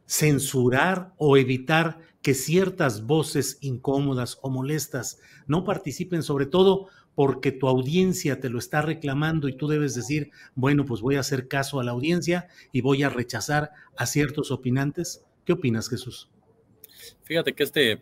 censurar 0.07 1.13
o 1.19 1.37
evitar 1.37 2.01
que 2.23 2.33
ciertas 2.33 3.05
voces 3.05 3.59
incómodas 3.61 4.39
o 4.41 4.49
molestas 4.49 5.21
no 5.47 5.65
participen, 5.65 6.23
sobre 6.23 6.47
todo 6.47 6.87
porque 7.15 7.53
tu 7.53 7.69
audiencia 7.69 8.41
te 8.41 8.49
lo 8.49 8.59
está 8.59 8.81
reclamando 8.81 9.51
y 9.51 9.59
tú 9.59 9.69
debes 9.69 9.95
decir, 9.95 10.31
bueno, 10.55 10.87
pues 10.87 11.03
voy 11.03 11.17
a 11.17 11.21
hacer 11.21 11.49
caso 11.49 11.81
a 11.81 11.85
la 11.85 11.91
audiencia 11.91 12.49
y 12.73 12.81
voy 12.81 13.03
a 13.03 13.11
rechazar 13.11 13.73
a 13.99 14.07
ciertos 14.07 14.51
opinantes? 14.51 15.27
¿Qué 15.45 15.53
opinas, 15.53 15.91
Jesús? 15.91 16.31
Fíjate 17.25 17.53
que 17.53 17.63
este 17.63 18.01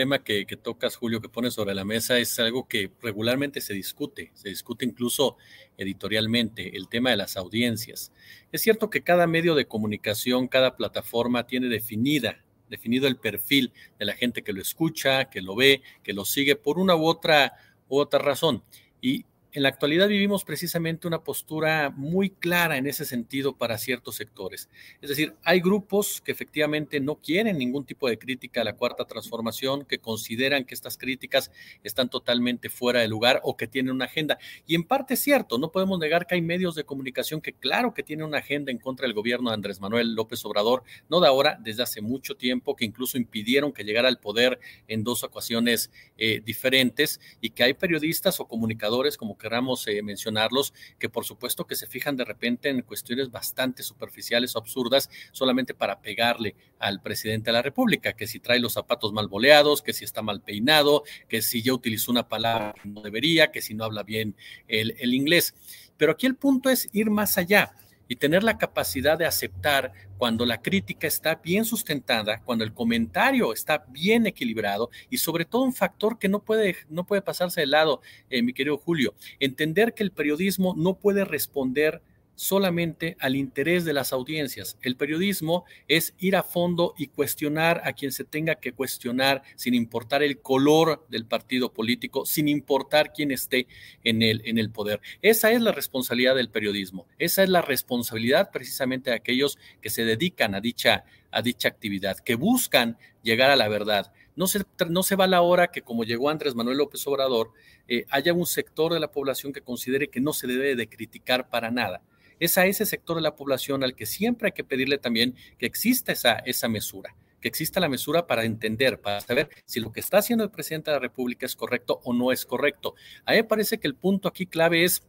tema 0.00 0.24
que, 0.24 0.46
tocas, 0.56 0.96
Julio, 0.96 1.20
que 1.20 1.28
pones 1.28 1.52
sobre 1.52 1.74
la 1.74 1.84
mesa 1.84 2.18
es 2.18 2.40
algo 2.40 2.66
que 2.66 2.90
regularmente 3.02 3.60
se 3.60 3.74
discute, 3.74 4.30
se 4.32 4.48
discute 4.48 4.86
incluso 4.86 5.36
editorialmente, 5.76 6.74
el 6.74 6.88
tema 6.88 7.10
de 7.10 7.18
las 7.18 7.36
audiencias. 7.36 8.10
Es 8.50 8.62
cierto 8.62 8.88
que 8.88 9.02
cada 9.02 9.26
medio 9.26 9.54
de 9.54 9.66
comunicación, 9.66 10.48
cada 10.48 10.74
plataforma 10.74 11.46
tiene 11.46 11.68
definida, 11.68 12.42
definido 12.70 13.08
el 13.08 13.18
perfil 13.18 13.74
de 13.98 14.06
la 14.06 14.14
gente 14.14 14.42
que 14.42 14.54
lo 14.54 14.62
escucha, 14.62 15.26
que 15.26 15.42
lo 15.42 15.54
ve, 15.54 15.82
que 16.02 16.14
lo 16.14 16.24
sigue 16.24 16.56
por 16.56 16.78
una 16.78 16.96
u 16.96 17.04
otra, 17.04 17.52
u 17.90 17.98
otra 17.98 18.20
razón. 18.20 18.64
Y 19.02 19.26
en 19.52 19.62
la 19.62 19.68
actualidad 19.68 20.08
vivimos 20.08 20.44
precisamente 20.44 21.08
una 21.08 21.24
postura 21.24 21.90
muy 21.90 22.30
clara 22.30 22.76
en 22.76 22.86
ese 22.86 23.04
sentido 23.04 23.56
para 23.56 23.78
ciertos 23.78 24.16
sectores. 24.16 24.68
Es 25.00 25.08
decir, 25.08 25.34
hay 25.44 25.60
grupos 25.60 26.20
que 26.20 26.32
efectivamente 26.32 27.00
no 27.00 27.16
quieren 27.16 27.58
ningún 27.58 27.84
tipo 27.84 28.08
de 28.08 28.18
crítica 28.18 28.60
a 28.60 28.64
la 28.64 28.76
cuarta 28.76 29.04
transformación, 29.04 29.84
que 29.84 29.98
consideran 29.98 30.64
que 30.64 30.74
estas 30.74 30.96
críticas 30.96 31.50
están 31.82 32.08
totalmente 32.08 32.68
fuera 32.68 33.00
de 33.00 33.08
lugar 33.08 33.40
o 33.42 33.56
que 33.56 33.66
tienen 33.66 33.94
una 33.94 34.04
agenda. 34.04 34.38
Y 34.66 34.74
en 34.74 34.84
parte 34.84 35.14
es 35.14 35.20
cierto, 35.20 35.58
no 35.58 35.72
podemos 35.72 35.98
negar 35.98 36.26
que 36.26 36.36
hay 36.36 36.42
medios 36.42 36.74
de 36.74 36.84
comunicación 36.84 37.40
que 37.40 37.52
claro 37.52 37.92
que 37.92 38.02
tienen 38.02 38.26
una 38.26 38.38
agenda 38.38 38.70
en 38.70 38.78
contra 38.78 39.06
del 39.06 39.14
gobierno 39.14 39.50
de 39.50 39.54
Andrés 39.54 39.80
Manuel 39.80 40.14
López 40.14 40.44
Obrador, 40.44 40.84
no 41.08 41.20
de 41.20 41.26
ahora, 41.26 41.58
desde 41.60 41.82
hace 41.82 42.00
mucho 42.00 42.36
tiempo, 42.36 42.76
que 42.76 42.84
incluso 42.84 43.18
impidieron 43.18 43.72
que 43.72 43.84
llegara 43.84 44.08
al 44.08 44.18
poder 44.18 44.60
en 44.86 45.02
dos 45.02 45.24
ocasiones 45.24 45.90
eh, 46.18 46.40
diferentes 46.44 47.20
y 47.40 47.50
que 47.50 47.64
hay 47.64 47.74
periodistas 47.74 48.38
o 48.38 48.46
comunicadores 48.46 49.16
como 49.16 49.36
queramos 49.40 49.86
eh, 49.88 50.02
mencionarlos, 50.02 50.72
que 50.98 51.08
por 51.08 51.24
supuesto 51.24 51.66
que 51.66 51.74
se 51.74 51.88
fijan 51.88 52.16
de 52.16 52.24
repente 52.24 52.68
en 52.68 52.82
cuestiones 52.82 53.32
bastante 53.32 53.82
superficiales 53.82 54.54
absurdas 54.54 55.10
solamente 55.32 55.74
para 55.74 56.00
pegarle 56.00 56.54
al 56.78 57.02
presidente 57.02 57.50
de 57.50 57.54
la 57.54 57.62
República, 57.62 58.12
que 58.12 58.28
si 58.28 58.38
trae 58.38 58.60
los 58.60 58.74
zapatos 58.74 59.12
mal 59.12 59.26
boleados, 59.26 59.82
que 59.82 59.92
si 59.92 60.04
está 60.04 60.22
mal 60.22 60.42
peinado, 60.42 61.02
que 61.28 61.42
si 61.42 61.62
ya 61.62 61.72
utilizó 61.72 62.12
una 62.12 62.28
palabra 62.28 62.74
que 62.80 62.88
no 62.88 63.00
debería, 63.00 63.50
que 63.50 63.62
si 63.62 63.74
no 63.74 63.84
habla 63.84 64.04
bien 64.04 64.36
el 64.68 65.14
inglés. 65.14 65.54
Pero 65.96 66.12
aquí 66.12 66.26
el 66.26 66.36
punto 66.36 66.70
es 66.70 66.88
ir 66.92 67.10
más 67.10 67.36
allá 67.36 67.74
y 68.10 68.16
tener 68.16 68.42
la 68.42 68.58
capacidad 68.58 69.16
de 69.16 69.24
aceptar 69.24 69.92
cuando 70.18 70.44
la 70.44 70.60
crítica 70.60 71.06
está 71.06 71.36
bien 71.36 71.64
sustentada, 71.64 72.42
cuando 72.42 72.64
el 72.64 72.74
comentario 72.74 73.52
está 73.52 73.84
bien 73.88 74.26
equilibrado 74.26 74.90
y 75.08 75.18
sobre 75.18 75.44
todo 75.44 75.62
un 75.62 75.72
factor 75.72 76.18
que 76.18 76.28
no 76.28 76.42
puede, 76.42 76.74
no 76.88 77.06
puede 77.06 77.22
pasarse 77.22 77.60
de 77.60 77.68
lado, 77.68 78.00
eh, 78.28 78.42
mi 78.42 78.52
querido 78.52 78.78
Julio, 78.78 79.14
entender 79.38 79.94
que 79.94 80.02
el 80.02 80.10
periodismo 80.10 80.74
no 80.76 80.94
puede 80.94 81.24
responder 81.24 82.02
solamente 82.40 83.18
al 83.20 83.36
interés 83.36 83.84
de 83.84 83.92
las 83.92 84.14
audiencias. 84.14 84.78
El 84.80 84.96
periodismo 84.96 85.66
es 85.88 86.14
ir 86.18 86.36
a 86.36 86.42
fondo 86.42 86.94
y 86.96 87.08
cuestionar 87.08 87.82
a 87.84 87.92
quien 87.92 88.12
se 88.12 88.24
tenga 88.24 88.54
que 88.54 88.72
cuestionar 88.72 89.42
sin 89.56 89.74
importar 89.74 90.22
el 90.22 90.40
color 90.40 91.04
del 91.10 91.26
partido 91.26 91.74
político, 91.74 92.24
sin 92.24 92.48
importar 92.48 93.12
quién 93.12 93.30
esté 93.30 93.66
en 94.04 94.22
el, 94.22 94.40
en 94.46 94.56
el 94.56 94.70
poder. 94.70 95.02
Esa 95.20 95.52
es 95.52 95.60
la 95.60 95.72
responsabilidad 95.72 96.34
del 96.34 96.48
periodismo. 96.48 97.06
Esa 97.18 97.42
es 97.42 97.50
la 97.50 97.60
responsabilidad 97.60 98.50
precisamente 98.50 99.10
de 99.10 99.16
aquellos 99.16 99.58
que 99.82 99.90
se 99.90 100.06
dedican 100.06 100.54
a 100.54 100.62
dicha, 100.62 101.04
a 101.30 101.42
dicha 101.42 101.68
actividad, 101.68 102.20
que 102.20 102.36
buscan 102.36 102.96
llegar 103.22 103.50
a 103.50 103.56
la 103.56 103.68
verdad. 103.68 104.14
No 104.34 104.46
se, 104.46 104.64
no 104.88 105.02
se 105.02 105.14
va 105.14 105.26
la 105.26 105.42
hora 105.42 105.70
que, 105.70 105.82
como 105.82 106.04
llegó 106.04 106.30
Andrés 106.30 106.54
Manuel 106.54 106.78
López 106.78 107.06
Obrador, 107.06 107.52
eh, 107.86 108.06
haya 108.08 108.32
un 108.32 108.46
sector 108.46 108.94
de 108.94 109.00
la 109.00 109.12
población 109.12 109.52
que 109.52 109.60
considere 109.60 110.08
que 110.08 110.22
no 110.22 110.32
se 110.32 110.46
debe 110.46 110.74
de 110.74 110.88
criticar 110.88 111.50
para 111.50 111.70
nada 111.70 112.00
es 112.40 112.58
a 112.58 112.66
ese 112.66 112.84
sector 112.84 113.16
de 113.16 113.22
la 113.22 113.36
población 113.36 113.84
al 113.84 113.94
que 113.94 114.06
siempre 114.06 114.48
hay 114.48 114.52
que 114.52 114.64
pedirle 114.64 114.98
también 114.98 115.36
que 115.58 115.66
exista 115.66 116.12
esa, 116.12 116.34
esa 116.40 116.68
mesura 116.68 117.14
que 117.40 117.48
exista 117.48 117.80
la 117.80 117.88
mesura 117.88 118.26
para 118.26 118.44
entender, 118.44 119.00
para 119.00 119.20
saber 119.20 119.48
si 119.64 119.80
lo 119.80 119.92
que 119.92 120.00
está 120.00 120.18
haciendo 120.18 120.44
el 120.44 120.50
presidente 120.50 120.90
de 120.90 120.96
la 120.96 121.00
República 121.00 121.46
es 121.46 121.56
correcto 121.56 122.00
o 122.04 122.12
no 122.12 122.32
es 122.32 122.44
correcto. 122.44 122.94
A 123.24 123.32
mí 123.32 123.38
me 123.38 123.44
parece 123.44 123.78
que 123.78 123.88
el 123.88 123.94
punto 123.94 124.28
aquí 124.28 124.46
clave 124.46 124.84
es 124.84 125.02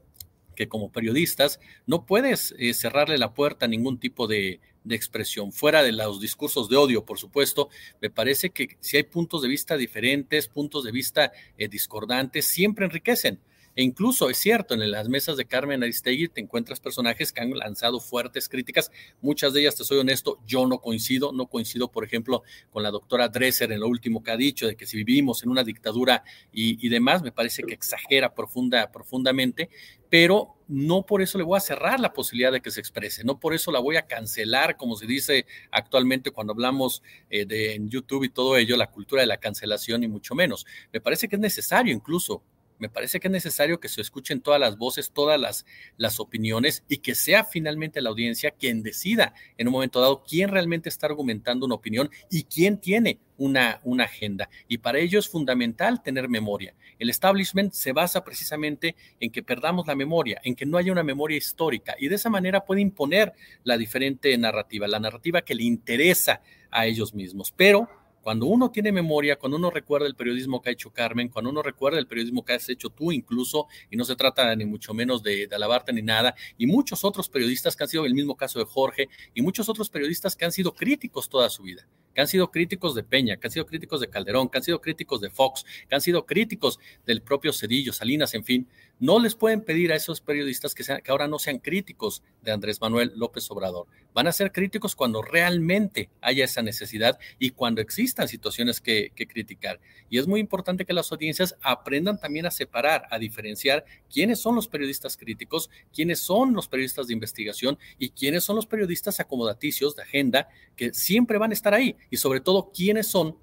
que 0.56 0.68
como 0.68 0.92
periodistas 0.92 1.60
no 1.86 2.06
puedes 2.06 2.54
eh, 2.58 2.74
cerrarle 2.74 3.18
la 3.18 3.34
puerta 3.34 3.66
a 3.66 3.70
ningún 3.70 4.00
tipo 4.00 4.28
de, 4.28 4.60
expresión, 4.90 5.52
fuera 5.52 5.84
de 5.84 5.92
los 5.92 6.20
discursos 6.20 6.68
de 6.68 6.76
odio, 6.76 7.06
por 7.06 7.20
supuesto. 7.20 7.70
Me 8.02 8.10
parece 8.10 8.50
que 8.50 8.78
si 8.80 8.98
hay 8.98 9.04
puntos 9.04 9.42
de 9.42 9.48
vista 9.48 9.78
diferentes, 9.78 10.48
puntos 10.48 10.84
de 10.84 10.92
vista 10.92 11.32
eh, 11.58 11.68
discordantes, 11.68 12.46
siempre 12.46 12.86
enriquecen 12.86 13.40
E 13.76 13.84
incluso 13.84 14.30
es 14.30 14.38
cierto, 14.38 14.74
en 14.74 14.92
las 14.92 15.08
mesas 15.08 15.38
de 15.38 15.46
Carmen 15.46 15.84
Aristegui 15.84 16.28
te 16.28 16.42
encuentras 16.42 16.80
personajes 16.80 17.32
que 17.32 17.42
han 17.42 17.52
lanzado 17.52 18.00
fuertes 18.00 18.50
críticas. 18.50 18.92
Muchas 19.22 19.54
de 19.54 19.62
ellas, 19.62 19.76
te 19.76 19.84
soy 19.84 20.00
honesto, 20.00 20.40
yo 20.46 20.68
no 20.68 20.80
coincido. 20.80 21.32
No 21.32 21.48
coincido, 21.48 21.92
por 21.92 22.04
ejemplo, 22.04 22.44
con 22.70 22.84
la 22.84 22.92
doctora 22.92 23.30
Dresser 23.30 23.72
en 23.72 23.80
lo 23.80 23.88
último 23.88 24.24
que 24.24 24.32
ha 24.32 24.38
dicho, 24.38 24.68
de 24.68 24.76
que 24.76 24.86
si 24.86 24.98
vivimos 24.98 25.44
en 25.44 25.50
una 25.50 25.64
dictadura 25.64 26.24
y, 26.52 26.90
demás, 26.90 27.22
me 27.22 27.32
parece 27.32 27.64
que 27.64 27.74
exagera 27.74 28.34
profunda, 28.34 28.92
profundamente 28.92 29.70
pero 30.12 30.58
no 30.68 31.06
por 31.06 31.22
eso 31.22 31.38
le 31.38 31.46
voy 31.46 31.56
a 31.56 31.62
cerrar 31.62 32.02
la 32.02 32.12
posibilidad 32.12 32.52
de 32.52 32.62
que 32.62 32.70
se 32.70 32.82
exprese, 32.82 33.24
no 33.24 33.40
por 33.40 33.54
eso 33.54 33.72
la 33.72 33.80
voy 33.80 33.96
a 33.96 34.08
cancelar, 34.08 34.76
como 34.76 34.98
se 34.98 35.08
dice 35.08 35.46
actualmente 35.72 36.32
cuando 36.32 36.52
hablamos 36.52 37.02
eh, 37.30 37.46
de 37.46 37.80
YouTube 37.86 38.26
y 38.26 38.30
todo 38.30 38.58
ello, 38.58 38.76
la 38.76 38.92
cultura 38.92 39.22
de 39.22 39.28
la 39.28 39.38
cancelación 39.38 40.04
y 40.04 40.10
mucho 40.10 40.36
menos. 40.36 40.66
Me 40.92 41.00
parece 41.00 41.30
que 41.30 41.38
es 41.38 41.42
necesario 41.42 41.94
incluso 41.94 42.44
me 42.82 42.90
parece 42.90 43.20
que 43.20 43.28
es 43.28 43.32
necesario 43.32 43.80
que 43.80 43.88
se 43.88 44.02
escuchen 44.02 44.42
todas 44.42 44.60
las 44.60 44.76
voces, 44.76 45.12
todas 45.12 45.40
las, 45.40 46.20
opiniones 46.20 46.84
y 46.90 46.98
que 46.98 47.14
sea 47.14 47.46
finalmente 47.46 48.02
la 48.02 48.10
audiencia 48.10 48.52
quien 48.52 48.82
decida 48.82 49.34
en 49.58 49.68
un 49.68 49.74
momento 49.74 50.02
dado 50.02 50.24
quién 50.28 50.50
realmente 50.50 50.90
está 50.90 51.06
argumentando 51.06 51.68
una 51.68 51.76
opinión 51.76 52.10
y 52.32 52.44
quién 52.44 52.80
tiene 52.80 53.20
una, 53.38 53.80
una 53.84 54.06
agenda. 54.06 54.50
Y 54.68 54.80
para 54.80 54.98
ello 54.98 55.20
es 55.20 55.30
fundamental 55.30 56.02
tener 56.02 56.28
memoria. 56.28 56.74
El 56.98 57.12
establishment 57.12 57.72
se 57.72 57.94
basa 57.94 58.24
precisamente 58.24 58.96
en 59.20 59.30
que 59.30 59.44
perdamos 59.44 59.86
la 59.86 59.96
memoria, 59.96 60.42
en 60.44 60.56
que 60.56 60.66
no 60.66 60.80
haya 60.80 60.92
una 60.92 61.04
memoria 61.04 61.38
histórica 61.38 61.96
y 62.00 62.08
de 62.08 62.16
esa 62.16 62.32
manera 62.32 62.66
puede 62.66 62.82
imponer 62.82 63.34
la 63.64 63.78
diferente 63.78 64.36
narrativa, 64.40 64.88
la 64.88 65.00
narrativa 65.00 65.44
que 65.44 65.54
le 65.54 65.64
interesa 65.64 66.42
a 66.72 66.88
ellos 66.88 67.14
mismos. 67.14 67.54
Pero 67.56 68.01
cuando 68.22 68.46
uno 68.46 68.72
tiene 68.72 68.92
memoria, 68.92 69.38
cuando 69.38 69.58
uno 69.58 69.70
recuerda 69.70 70.08
el 70.08 70.16
periodismo 70.16 70.62
que 70.62 70.70
ha 70.70 70.74
hecho 70.74 70.92
Carmen, 70.92 71.30
cuando 71.30 71.50
uno 71.50 71.62
recuerda 71.62 72.00
el 72.00 72.08
periodismo 72.08 72.46
que 72.46 72.54
has 72.54 72.70
hecho 72.70 72.90
tú 72.90 73.12
incluso, 73.12 73.68
y 73.90 73.98
no 73.98 74.06
se 74.06 74.16
trata 74.16 74.56
ni 74.56 74.66
mucho 74.66 74.94
menos 74.94 75.24
de, 75.24 75.50
alabarte 75.52 75.92
ni 75.92 76.02
nada, 76.02 76.36
y 76.58 76.68
muchos 76.68 77.04
otros 77.04 77.30
periodistas 77.30 77.76
que 77.76 77.84
han 77.84 77.90
sido 77.90 78.06
el 78.06 78.14
mismo 78.14 78.36
caso 78.36 78.60
de 78.60 78.66
Jorge, 78.66 79.10
y 79.34 79.42
muchos 79.42 79.70
otros 79.70 79.90
periodistas 79.90 80.36
que 80.36 80.46
han 80.46 80.52
sido 80.52 80.74
críticos 80.74 81.30
toda 81.30 81.50
su 81.50 81.64
vida, 81.64 81.88
que 82.14 82.22
han 82.22 82.28
sido 82.28 82.52
críticos 82.52 82.96
de 82.96 83.04
Peña, 83.04 83.38
que 83.38 83.48
han 83.48 83.52
sido 83.52 83.66
críticos 83.66 84.00
de 84.02 84.10
Calderón, 84.10 84.50
que 84.50 84.58
han 84.58 84.64
sido 84.64 84.82
críticos 84.82 85.22
de 85.22 85.30
Fox, 85.30 85.66
que 85.90 85.96
han 85.96 86.02
sido 86.02 86.26
críticos 86.26 86.80
del 87.06 87.22
propio 87.22 87.54
Cedillo, 87.54 87.94
Salinas, 87.94 88.34
en 88.34 88.44
fin, 88.44 88.68
no 89.02 89.20
les 89.20 89.34
pueden 89.34 89.62
pedir 89.62 89.92
a 89.92 89.96
esos 89.96 90.22
periodistas 90.22 90.76
que, 90.76 90.84
sean, 90.84 91.02
que 91.02 91.10
ahora 91.10 91.28
no 91.28 91.40
sean 91.40 91.58
críticos 91.58 92.22
de 92.44 92.52
Andrés 92.52 92.80
Manuel 92.80 93.12
López 93.16 93.50
Obrador. 93.50 93.88
Van 94.14 94.28
a 94.28 94.32
ser 94.32 94.52
críticos 94.52 94.96
cuando 94.96 95.24
realmente 95.24 96.12
haya 96.22 96.46
esa 96.46 96.62
necesidad 96.62 97.18
y 97.40 97.50
cuando 97.50 97.82
existan 97.82 98.28
situaciones 98.28 98.80
que, 98.80 99.12
que 99.16 99.26
criticar. 99.26 99.80
Y 100.08 100.20
es 100.20 100.28
muy 100.28 100.40
importante 100.40 100.86
que 100.86 100.94
las 100.94 101.12
audiencias 101.12 101.56
aprendan 101.64 102.20
también 102.20 102.46
a 102.46 102.52
separar, 102.52 103.08
a 103.10 103.18
diferenciar 103.18 103.86
quiénes 104.08 104.40
son 104.40 104.54
los 104.54 104.68
periodistas 104.68 105.18
críticos, 105.18 105.72
quiénes 105.92 106.20
son 106.20 106.54
los 106.54 106.68
periodistas 106.68 107.08
de 107.08 107.14
investigación 107.14 107.80
y 107.98 108.12
quiénes 108.12 108.44
son 108.44 108.56
los 108.56 108.68
periodistas 108.68 109.20
acomodaticios 109.20 109.96
de 109.96 110.04
agenda 110.04 110.48
que 110.76 110.94
siempre 110.94 111.40
van 111.40 111.50
a 111.50 111.56
estar 111.56 111.74
ahí 111.74 111.96
y 112.12 112.18
sobre 112.18 112.40
todo 112.40 112.72
quiénes 112.72 113.08
son 113.08 113.36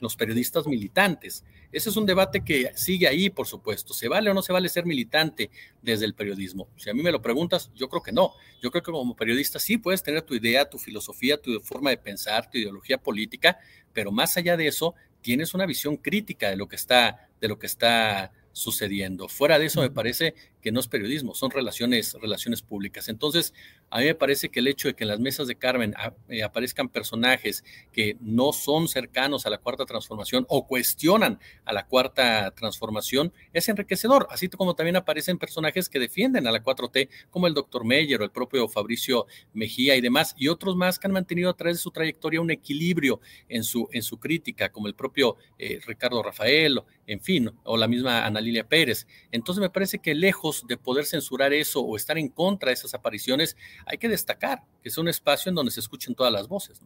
los 0.00 0.16
periodistas 0.16 0.66
militantes. 0.66 1.44
Ese 1.72 1.90
es 1.90 1.96
un 1.96 2.06
debate 2.06 2.42
que 2.44 2.70
sigue 2.74 3.08
ahí, 3.08 3.30
por 3.30 3.46
supuesto. 3.46 3.94
¿Se 3.94 4.08
vale 4.08 4.30
o 4.30 4.34
no 4.34 4.42
se 4.42 4.52
vale 4.52 4.68
ser 4.68 4.86
militante 4.86 5.50
desde 5.82 6.04
el 6.04 6.14
periodismo? 6.14 6.68
Si 6.76 6.90
a 6.90 6.94
mí 6.94 7.02
me 7.02 7.12
lo 7.12 7.22
preguntas, 7.22 7.70
yo 7.74 7.88
creo 7.88 8.02
que 8.02 8.12
no. 8.12 8.32
Yo 8.62 8.70
creo 8.70 8.82
que 8.82 8.92
como 8.92 9.16
periodista 9.16 9.58
sí 9.58 9.78
puedes 9.78 10.02
tener 10.02 10.22
tu 10.22 10.34
idea, 10.34 10.68
tu 10.68 10.78
filosofía, 10.78 11.40
tu 11.40 11.60
forma 11.60 11.90
de 11.90 11.98
pensar, 11.98 12.50
tu 12.50 12.58
ideología 12.58 12.98
política, 12.98 13.58
pero 13.92 14.12
más 14.12 14.36
allá 14.36 14.56
de 14.56 14.66
eso, 14.66 14.94
tienes 15.20 15.54
una 15.54 15.66
visión 15.66 15.96
crítica 15.96 16.50
de 16.50 16.56
lo 16.56 16.68
que 16.68 16.76
está, 16.76 17.28
de 17.40 17.48
lo 17.48 17.58
que 17.58 17.66
está 17.66 18.32
sucediendo. 18.52 19.28
Fuera 19.28 19.58
de 19.58 19.66
eso, 19.66 19.82
me 19.82 19.90
parece 19.90 20.34
que 20.66 20.72
no 20.72 20.80
es 20.80 20.88
periodismo, 20.88 21.32
son 21.32 21.52
relaciones, 21.52 22.14
relaciones 22.20 22.60
públicas. 22.60 23.08
Entonces, 23.08 23.54
a 23.88 24.00
mí 24.00 24.06
me 24.06 24.16
parece 24.16 24.48
que 24.48 24.58
el 24.58 24.66
hecho 24.66 24.88
de 24.88 24.94
que 24.94 25.04
en 25.04 25.08
las 25.10 25.20
mesas 25.20 25.46
de 25.46 25.54
Carmen 25.54 25.94
eh, 26.28 26.42
aparezcan 26.42 26.88
personajes 26.88 27.62
que 27.92 28.16
no 28.18 28.52
son 28.52 28.88
cercanos 28.88 29.46
a 29.46 29.50
la 29.50 29.58
cuarta 29.58 29.86
transformación 29.86 30.44
o 30.48 30.66
cuestionan 30.66 31.38
a 31.64 31.72
la 31.72 31.86
cuarta 31.86 32.50
transformación 32.50 33.32
es 33.52 33.68
enriquecedor, 33.68 34.26
así 34.28 34.48
como 34.48 34.74
también 34.74 34.96
aparecen 34.96 35.38
personajes 35.38 35.88
que 35.88 36.00
defienden 36.00 36.48
a 36.48 36.50
la 36.50 36.64
4T, 36.64 37.10
como 37.30 37.46
el 37.46 37.54
doctor 37.54 37.84
Meyer 37.84 38.20
o 38.20 38.24
el 38.24 38.32
propio 38.32 38.66
Fabricio 38.66 39.26
Mejía 39.52 39.94
y 39.94 40.00
demás, 40.00 40.34
y 40.36 40.48
otros 40.48 40.74
más 40.74 40.98
que 40.98 41.06
han 41.06 41.12
mantenido 41.12 41.48
a 41.48 41.56
través 41.56 41.76
de 41.76 41.82
su 41.82 41.92
trayectoria 41.92 42.40
un 42.40 42.50
equilibrio 42.50 43.20
en 43.48 43.62
su, 43.62 43.88
en 43.92 44.02
su 44.02 44.18
crítica, 44.18 44.72
como 44.72 44.88
el 44.88 44.96
propio 44.96 45.36
eh, 45.58 45.78
Ricardo 45.86 46.24
Rafael, 46.24 46.82
en 47.06 47.20
fin, 47.20 47.52
o 47.62 47.76
la 47.76 47.86
misma 47.86 48.26
Ana 48.26 48.40
Lilia 48.40 48.66
Pérez. 48.66 49.06
Entonces 49.30 49.60
me 49.60 49.70
parece 49.70 50.00
que 50.00 50.12
lejos 50.12 50.55
de 50.66 50.76
poder 50.76 51.04
censurar 51.04 51.52
eso 51.52 51.80
o 51.80 51.96
estar 51.96 52.18
en 52.18 52.28
contra 52.28 52.68
de 52.68 52.74
esas 52.74 52.94
apariciones, 52.94 53.56
hay 53.84 53.98
que 53.98 54.08
destacar 54.08 54.62
que 54.82 54.88
es 54.88 54.98
un 54.98 55.08
espacio 55.08 55.48
en 55.50 55.56
donde 55.56 55.72
se 55.72 55.80
escuchen 55.80 56.14
todas 56.14 56.32
las 56.32 56.48
voces. 56.48 56.80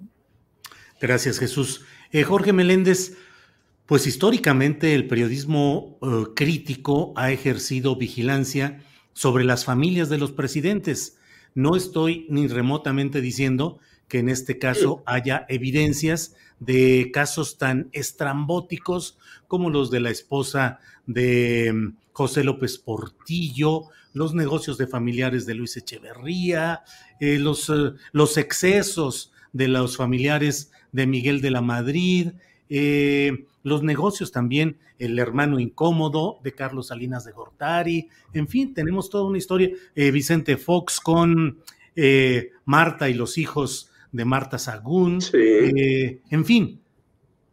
Gracias, 1.01 1.39
Jesús. 1.39 1.83
Eh, 2.13 2.23
Jorge 2.23 2.53
Meléndez, 2.53 3.17
pues 3.87 4.07
históricamente 4.07 4.95
el 4.95 5.07
periodismo 5.07 5.99
eh, 6.03 6.25
crítico 6.35 7.13
ha 7.17 7.33
ejercido 7.33 7.97
vigilancia 7.97 8.83
sobre 9.13 9.45
las 9.45 9.65
familias 9.65 10.09
de 10.09 10.19
los 10.19 10.33
presidentes. 10.33 11.19
No 11.55 11.77
estoy 11.77 12.27
ni 12.29 12.47
remotamente 12.47 13.21
diciendo 13.21 13.79
que 14.09 14.19
en 14.19 14.29
este 14.29 14.59
caso 14.59 15.03
haya 15.07 15.47
evidencias 15.49 16.35
de 16.59 17.11
casos 17.13 17.59
tan 17.59 17.89
estrambóticos 17.93 19.19
como 19.49 19.71
los 19.71 19.91
de 19.91 20.01
la 20.01 20.11
esposa 20.11 20.81
de 21.07 21.93
José 22.21 22.45
López 22.45 22.77
Portillo, 22.77 23.85
los 24.13 24.35
negocios 24.35 24.77
de 24.77 24.87
familiares 24.87 25.47
de 25.47 25.55
Luis 25.55 25.79
Echeverría, 25.79 26.83
eh, 27.19 27.39
los, 27.39 27.71
eh, 27.71 27.95
los, 28.13 28.37
excesos 28.37 29.33
de 29.55 29.69
los 29.69 29.97
familiares 29.97 30.71
de 30.93 31.07
Miguel 31.07 31.41
de 31.41 31.51
la 31.51 31.63
Madrid, 31.63 32.33
eh, 32.69 33.47
los 33.63 33.83
negocios 33.83 34.33
también, 34.33 34.77
el 34.99 35.19
hermano 35.19 35.59
incómodo 35.59 36.41
de 36.45 36.53
Carlos 36.53 36.89
Salinas 36.89 37.25
de 37.25 37.33
Gortari, 37.33 38.09
en 38.35 38.49
fin, 38.49 38.75
tenemos 38.75 39.09
toda 39.09 39.25
una 39.25 39.39
historia, 39.39 39.71
Vicente 39.95 40.59
Fox 40.59 41.01
con 41.01 41.61
Marta 42.67 43.09
y 43.09 43.15
los 43.15 43.39
hijos 43.39 43.91
de 44.13 44.27
Marta 44.27 44.59
Sagún, 44.59 45.21
en 45.33 46.45
fin, 46.45 46.83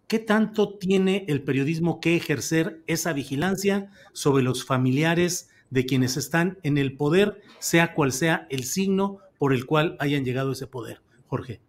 ¿Qué 0.08 0.20
tanto 0.20 0.78
tiene 0.78 1.26
el 1.28 1.44
periodismo 1.44 2.00
que 2.00 2.16
ejercer 2.16 2.82
esa 2.88 3.12
vigilancia 3.12 3.92
sobre 4.14 4.42
los 4.42 4.66
familiares 4.66 5.50
de 5.70 5.86
quienes 5.86 6.16
están 6.16 6.60
en 6.64 6.78
el 6.78 6.96
poder, 6.96 7.42
sea 7.60 7.94
cual 7.94 8.14
sea 8.14 8.48
el 8.50 8.64
signo 8.64 9.20
por 9.38 9.54
el 9.54 9.66
cual 9.66 9.98
hayan 10.00 10.24
llegado 10.24 10.52
a 10.52 10.54
ese 10.54 10.66
poder? 10.66 11.02
Jorge. 11.28 11.60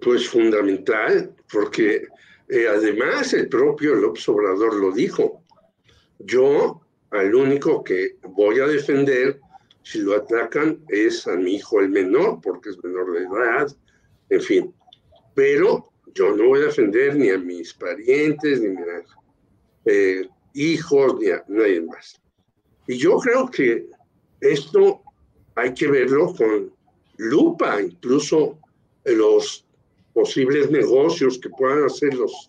Pues 0.00 0.28
fundamental, 0.28 1.34
porque 1.50 2.06
eh, 2.48 2.66
además 2.68 3.32
el 3.34 3.48
propio 3.48 3.96
López 3.96 4.28
Obrador 4.28 4.76
lo 4.76 4.92
dijo. 4.92 5.42
Yo 6.20 6.80
al 7.10 7.34
único 7.34 7.82
que 7.82 8.18
voy 8.22 8.60
a 8.60 8.68
defender 8.68 9.40
si 9.82 9.98
lo 9.98 10.14
atacan 10.14 10.78
es 10.88 11.26
a 11.26 11.34
mi 11.36 11.56
hijo 11.56 11.80
el 11.80 11.88
menor, 11.88 12.40
porque 12.40 12.70
es 12.70 12.84
menor 12.84 13.12
de 13.12 13.24
edad, 13.24 13.76
en 14.30 14.40
fin. 14.40 14.74
Pero 15.34 15.91
yo 16.14 16.36
no 16.36 16.48
voy 16.48 16.60
a 16.60 16.66
defender 16.66 17.16
ni 17.16 17.30
a 17.30 17.38
mis 17.38 17.72
parientes, 17.74 18.60
ni 18.60 18.68
a 18.68 18.70
mis 18.70 19.06
eh, 19.84 20.28
hijos, 20.54 21.18
ni 21.18 21.30
a 21.30 21.44
nadie 21.48 21.80
más. 21.82 22.20
Y 22.86 22.96
yo 22.96 23.16
creo 23.18 23.48
que 23.50 23.86
esto 24.40 25.02
hay 25.54 25.72
que 25.74 25.88
verlo 25.88 26.34
con 26.34 26.72
lupa, 27.16 27.80
incluso 27.80 28.58
los 29.04 29.66
posibles 30.12 30.70
negocios 30.70 31.38
que 31.38 31.48
puedan 31.50 31.84
hacer 31.84 32.14
los 32.14 32.48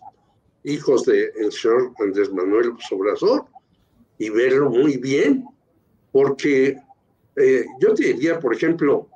hijos 0.64 1.04
del 1.04 1.52
señor 1.52 1.92
Andrés 2.00 2.32
Manuel 2.32 2.72
Obrador 2.90 3.46
y 4.18 4.30
verlo 4.30 4.70
muy 4.70 4.96
bien, 4.96 5.44
porque 6.12 6.76
eh, 7.36 7.64
yo 7.80 7.94
te 7.94 8.14
diría, 8.14 8.38
por 8.38 8.54
ejemplo, 8.54 9.08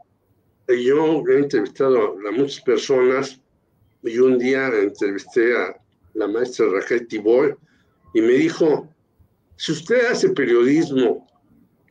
yo 0.66 1.22
he 1.28 1.38
entrevistado 1.38 2.18
a 2.26 2.30
muchas 2.32 2.60
personas 2.62 3.40
y 4.02 4.18
un 4.18 4.38
día 4.38 4.68
entrevisté 4.68 5.56
a 5.56 5.76
la 6.14 6.28
maestra 6.28 6.66
Raquel 6.70 7.06
Tibol 7.06 7.58
y 8.14 8.20
me 8.20 8.32
dijo, 8.32 8.88
si 9.56 9.72
usted 9.72 10.06
hace 10.06 10.30
periodismo 10.30 11.26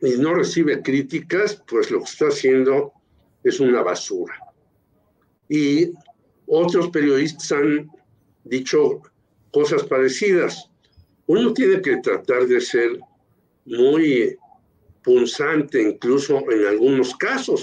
y 0.00 0.12
no 0.16 0.34
recibe 0.34 0.82
críticas, 0.82 1.62
pues 1.68 1.90
lo 1.90 1.98
que 1.98 2.04
está 2.04 2.26
haciendo 2.28 2.92
es 3.44 3.60
una 3.60 3.82
basura. 3.82 4.34
Y 5.48 5.92
otros 6.46 6.88
periodistas 6.90 7.52
han 7.52 7.90
dicho 8.44 9.02
cosas 9.52 9.82
parecidas. 9.84 10.70
Uno 11.26 11.52
tiene 11.52 11.80
que 11.82 11.98
tratar 11.98 12.46
de 12.46 12.60
ser 12.60 12.98
muy 13.66 14.36
punzante, 15.02 15.82
incluso 15.82 16.50
en 16.50 16.66
algunos 16.66 17.14
casos. 17.16 17.62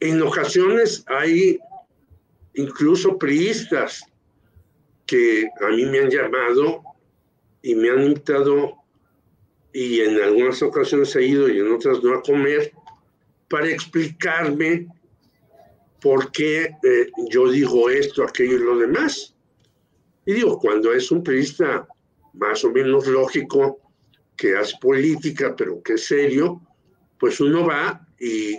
en 0.00 0.22
ocasiones 0.22 1.04
hay 1.06 1.58
incluso 2.54 3.18
priistas 3.18 4.02
que 5.06 5.48
a 5.60 5.68
mí 5.68 5.84
me 5.86 6.00
han 6.00 6.10
llamado 6.10 6.82
y 7.62 7.74
me 7.74 7.90
han 7.90 8.02
invitado 8.04 8.76
y 9.72 10.00
en 10.00 10.20
algunas 10.20 10.62
ocasiones 10.62 11.14
he 11.16 11.26
ido 11.26 11.48
y 11.48 11.58
en 11.60 11.72
otras 11.72 12.02
no 12.02 12.14
a 12.14 12.22
comer 12.22 12.72
para 13.48 13.68
explicarme 13.68 14.86
por 16.00 16.32
qué 16.32 16.76
eh, 16.82 17.10
yo 17.28 17.50
digo 17.50 17.90
esto, 17.90 18.22
aquello 18.22 18.56
y 18.56 18.60
lo 18.60 18.78
demás. 18.78 19.34
Y 20.24 20.34
digo, 20.34 20.58
cuando 20.58 20.92
es 20.92 21.10
un 21.10 21.22
periodista 21.22 21.86
más 22.34 22.64
o 22.64 22.70
menos 22.70 23.06
lógico, 23.06 23.78
que 24.36 24.56
hace 24.56 24.74
política, 24.80 25.54
pero 25.54 25.82
que 25.82 25.94
es 25.94 26.06
serio, 26.06 26.60
pues 27.18 27.40
uno 27.40 27.66
va 27.66 28.06
y 28.18 28.58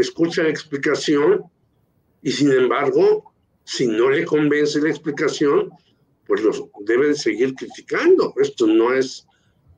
escucha 0.00 0.42
la 0.42 0.50
explicación 0.50 1.44
y 2.22 2.30
sin 2.30 2.52
embargo, 2.52 3.32
si 3.64 3.86
no 3.86 4.10
le 4.10 4.24
convence 4.24 4.80
la 4.80 4.90
explicación, 4.90 5.70
pues 6.26 6.42
los 6.42 6.64
deben 6.80 7.14
seguir 7.14 7.54
criticando. 7.54 8.34
Esto 8.40 8.66
no 8.66 8.92
es 8.94 9.26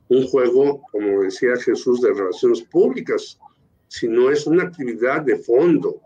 un 0.09 0.27
juego, 0.27 0.81
como 0.91 1.21
decía 1.21 1.55
Jesús, 1.57 2.01
de 2.01 2.13
relaciones 2.13 2.61
públicas, 2.63 3.39
sino 3.87 4.29
es 4.29 4.45
una 4.47 4.63
actividad 4.63 5.21
de 5.21 5.37
fondo, 5.37 6.01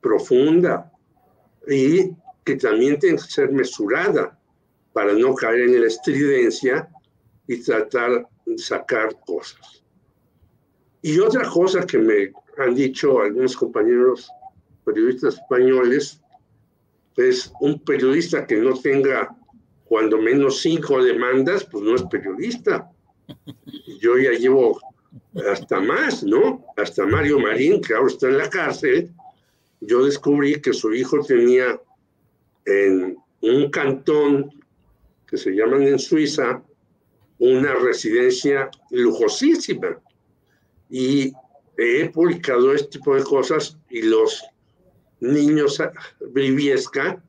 profunda 0.00 0.92
y 1.66 2.10
que 2.44 2.56
también 2.56 2.98
tiene 2.98 3.16
que 3.16 3.24
ser 3.24 3.52
mesurada 3.52 4.38
para 4.92 5.12
no 5.12 5.34
caer 5.34 5.68
en 5.68 5.80
la 5.80 5.86
estridencia 5.86 6.88
y 7.46 7.62
tratar 7.62 8.28
de 8.46 8.58
sacar 8.58 9.18
cosas. 9.20 9.82
Y 11.02 11.18
otra 11.18 11.48
cosa 11.48 11.86
que 11.86 11.98
me 11.98 12.32
han 12.58 12.74
dicho 12.74 13.20
algunos 13.20 13.56
compañeros 13.56 14.30
periodistas 14.84 15.34
españoles, 15.34 16.20
es 17.16 17.52
un 17.60 17.78
periodista 17.80 18.46
que 18.46 18.56
no 18.56 18.78
tenga 18.78 19.34
cuando 19.84 20.18
menos 20.18 20.60
cinco 20.60 21.02
demandas, 21.02 21.64
pues 21.64 21.82
no 21.82 21.94
es 21.94 22.02
periodista. 22.04 22.90
Yo 24.00 24.16
ya 24.18 24.32
llevo 24.32 24.78
hasta 25.50 25.80
más, 25.80 26.22
¿no? 26.22 26.64
Hasta 26.76 27.06
Mario 27.06 27.38
Marín, 27.38 27.80
que 27.80 27.94
ahora 27.94 28.12
está 28.12 28.28
en 28.28 28.38
la 28.38 28.50
cárcel, 28.50 29.10
yo 29.80 30.04
descubrí 30.04 30.60
que 30.60 30.72
su 30.72 30.92
hijo 30.92 31.20
tenía 31.24 31.80
en 32.64 33.16
un 33.40 33.70
cantón 33.70 34.50
que 35.26 35.36
se 35.36 35.52
llaman 35.52 35.82
en 35.82 35.98
Suiza 35.98 36.62
una 37.38 37.74
residencia 37.74 38.70
lujosísima. 38.90 40.00
Y 40.90 41.32
he 41.78 42.10
publicado 42.10 42.74
este 42.74 42.98
tipo 42.98 43.14
de 43.14 43.22
cosas 43.22 43.78
y 43.88 44.02
los 44.02 44.44
niños 45.20 45.80
Briviesca 46.20 47.22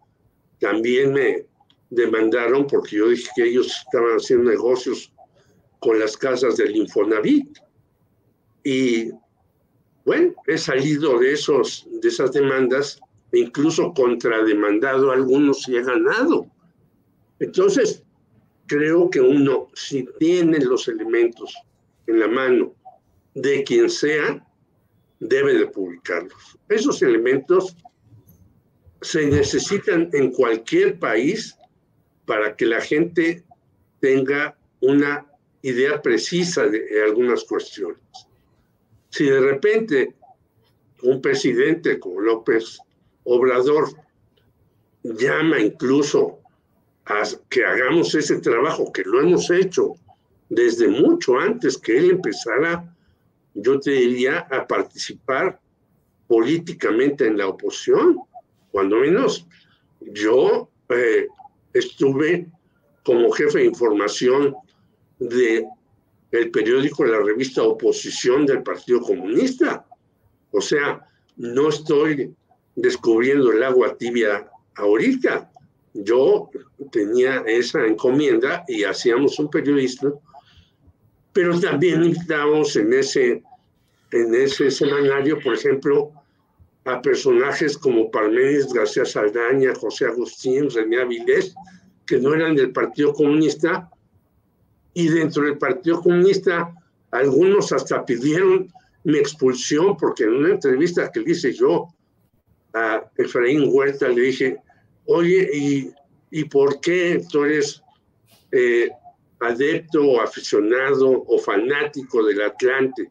también 0.59 1.13
me 1.13 1.45
demandaron 1.91 2.65
porque 2.65 2.97
yo 2.97 3.09
dije 3.09 3.29
que 3.35 3.43
ellos 3.43 3.67
estaban 3.85 4.15
haciendo 4.15 4.49
negocios 4.49 5.13
con 5.79 5.99
las 5.99 6.17
casas 6.17 6.57
del 6.57 6.75
Infonavit. 6.75 7.59
Y 8.63 9.11
bueno, 10.03 10.33
he 10.47 10.57
salido 10.57 11.19
de, 11.19 11.33
esos, 11.33 11.87
de 12.01 12.07
esas 12.07 12.31
demandas, 12.33 12.99
incluso 13.31 13.93
contrademandado 13.93 15.11
algunos 15.11 15.67
y 15.67 15.77
he 15.77 15.83
ganado. 15.83 16.47
Entonces, 17.39 18.03
creo 18.65 19.09
que 19.11 19.21
uno, 19.21 19.67
si 19.73 20.07
tiene 20.19 20.59
los 20.59 20.87
elementos 20.87 21.53
en 22.07 22.19
la 22.19 22.27
mano 22.27 22.73
de 23.41 23.63
quien 23.63 23.89
sea, 23.89 24.45
debe 25.19 25.53
de 25.53 25.67
publicarlos. 25.67 26.57
Esos 26.67 27.01
elementos 27.01 27.75
se 29.01 29.27
necesitan 29.27 30.09
en 30.13 30.31
cualquier 30.31 30.99
país 30.99 31.55
para 32.25 32.55
que 32.55 32.65
la 32.65 32.81
gente 32.81 33.43
tenga 34.01 34.57
una 34.81 35.25
idea 35.61 36.01
precisa 36.01 36.67
de 36.67 37.03
algunas 37.03 37.43
cuestiones. 37.45 37.99
Si 39.09 39.25
de 39.25 39.39
repente 39.39 40.15
un 41.03 41.21
presidente 41.21 41.97
como 41.99 42.19
López 42.19 42.77
Obrador 43.23 43.89
llama 45.03 45.59
incluso 45.59 46.39
a 47.05 47.23
que 47.49 47.65
hagamos 47.65 48.13
ese 48.15 48.39
trabajo, 48.39 48.91
que 48.91 49.03
lo 49.03 49.21
hemos 49.21 49.49
hecho 49.49 49.95
desde 50.49 50.87
mucho 50.87 51.39
antes 51.39 51.77
que 51.77 51.97
él 51.97 52.11
empezara 52.11 52.88
yo 53.61 53.79
te 53.79 53.91
diría, 53.91 54.39
a 54.51 54.67
participar 54.67 55.59
políticamente 56.27 57.27
en 57.27 57.37
la 57.37 57.47
oposición. 57.47 58.19
Cuando 58.71 58.97
menos 58.97 59.47
yo 60.01 60.69
eh, 60.89 61.27
estuve 61.73 62.47
como 63.03 63.31
jefe 63.31 63.59
de 63.59 63.65
información 63.65 64.55
de 65.19 65.65
el 66.31 66.51
periódico, 66.51 67.05
la 67.05 67.19
revista 67.19 67.63
Oposición 67.63 68.45
del 68.45 68.61
Partido 68.61 69.01
Comunista. 69.01 69.85
O 70.51 70.61
sea, 70.61 71.03
no 71.37 71.69
estoy 71.69 72.31
descubriendo 72.75 73.51
el 73.51 73.63
agua 73.63 73.97
tibia 73.97 74.47
ahorita. 74.75 75.51
Yo 75.95 76.51
tenía 76.91 77.43
esa 77.47 77.83
encomienda 77.83 78.63
y 78.67 78.83
hacíamos 78.83 79.39
un 79.39 79.49
periodista 79.49 80.13
pero 81.33 81.59
también 81.59 82.03
invitamos 82.03 82.75
en 82.75 82.93
ese, 82.93 83.43
en 84.11 84.35
ese 84.35 84.71
semanario, 84.71 85.39
por 85.39 85.53
ejemplo, 85.53 86.11
a 86.85 87.01
personajes 87.01 87.77
como 87.77 88.09
Parménides 88.09 88.73
García 88.73 89.05
Saldaña, 89.05 89.75
José 89.75 90.05
Agustín, 90.05 90.69
René 90.69 91.01
Avilés, 91.01 91.53
que 92.05 92.17
no 92.17 92.33
eran 92.33 92.55
del 92.55 92.71
Partido 92.71 93.13
Comunista, 93.13 93.89
y 94.93 95.07
dentro 95.07 95.43
del 95.43 95.57
Partido 95.57 96.01
Comunista 96.01 96.73
algunos 97.11 97.71
hasta 97.71 98.05
pidieron 98.05 98.71
mi 99.03 99.17
expulsión, 99.17 99.95
porque 99.97 100.23
en 100.23 100.35
una 100.35 100.49
entrevista 100.49 101.11
que 101.11 101.23
hice 101.25 101.53
yo 101.53 101.87
a 102.73 103.03
Efraín 103.17 103.69
Huerta 103.71 104.09
le 104.09 104.21
dije, 104.21 104.57
oye, 105.05 105.49
¿y, 105.53 105.91
y 106.31 106.43
por 106.45 106.79
qué 106.81 107.23
tú 107.31 107.43
eres 107.43 107.81
eh, 108.51 108.89
adepto 109.39 110.03
o 110.03 110.21
aficionado 110.21 111.23
o 111.27 111.37
fanático 111.39 112.23
del 112.23 112.41
Atlante. 112.41 113.09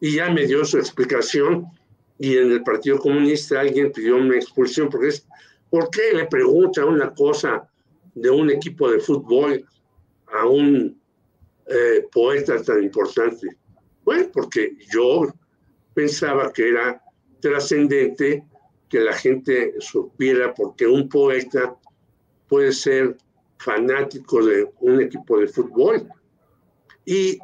Y 0.00 0.16
ya 0.16 0.30
me 0.30 0.46
dio 0.46 0.64
su 0.64 0.78
explicación 0.78 1.66
y 2.18 2.36
en 2.36 2.52
el 2.52 2.62
Partido 2.62 2.98
Comunista 2.98 3.60
alguien 3.60 3.92
pidió 3.92 4.16
una 4.16 4.36
expulsión 4.36 4.88
porque 4.88 5.08
es, 5.08 5.26
¿por 5.70 5.90
qué 5.90 6.12
le 6.14 6.26
pregunta 6.26 6.84
una 6.84 7.14
cosa 7.14 7.68
de 8.14 8.30
un 8.30 8.50
equipo 8.50 8.90
de 8.90 8.98
fútbol 8.98 9.64
a 10.32 10.46
un 10.46 11.00
eh, 11.66 12.06
poeta 12.12 12.60
tan 12.62 12.82
importante? 12.82 13.56
Bueno, 14.04 14.28
porque 14.32 14.76
yo 14.92 15.32
pensaba 15.94 16.52
que 16.52 16.68
era 16.70 17.02
trascendente 17.40 18.44
que 18.88 19.00
la 19.00 19.12
gente 19.12 19.74
supiera 19.78 20.54
porque 20.54 20.86
un 20.86 21.08
poeta 21.08 21.76
puede 22.48 22.72
ser 22.72 23.16
fanático 23.58 24.44
de 24.44 24.70
un 24.80 25.00
equipo 25.00 25.38
de 25.38 25.46
fútbol. 25.46 26.08
Y 27.04 27.38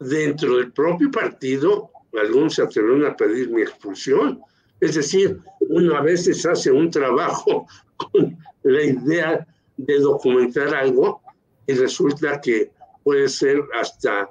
dentro 0.00 0.56
del 0.56 0.72
propio 0.72 1.10
partido, 1.10 1.90
algunos 2.20 2.54
se 2.54 2.62
atrevieron 2.62 3.06
a 3.06 3.16
pedir 3.16 3.50
mi 3.50 3.62
expulsión. 3.62 4.40
Es 4.80 4.94
decir, 4.94 5.40
uno 5.60 5.96
a 5.96 6.02
veces 6.02 6.44
hace 6.46 6.70
un 6.70 6.90
trabajo 6.90 7.66
con 7.96 8.38
la 8.62 8.82
idea 8.82 9.46
de 9.76 9.98
documentar 9.98 10.74
algo 10.74 11.20
y 11.66 11.74
resulta 11.74 12.40
que 12.40 12.70
puede 13.02 13.28
ser 13.28 13.62
hasta 13.80 14.30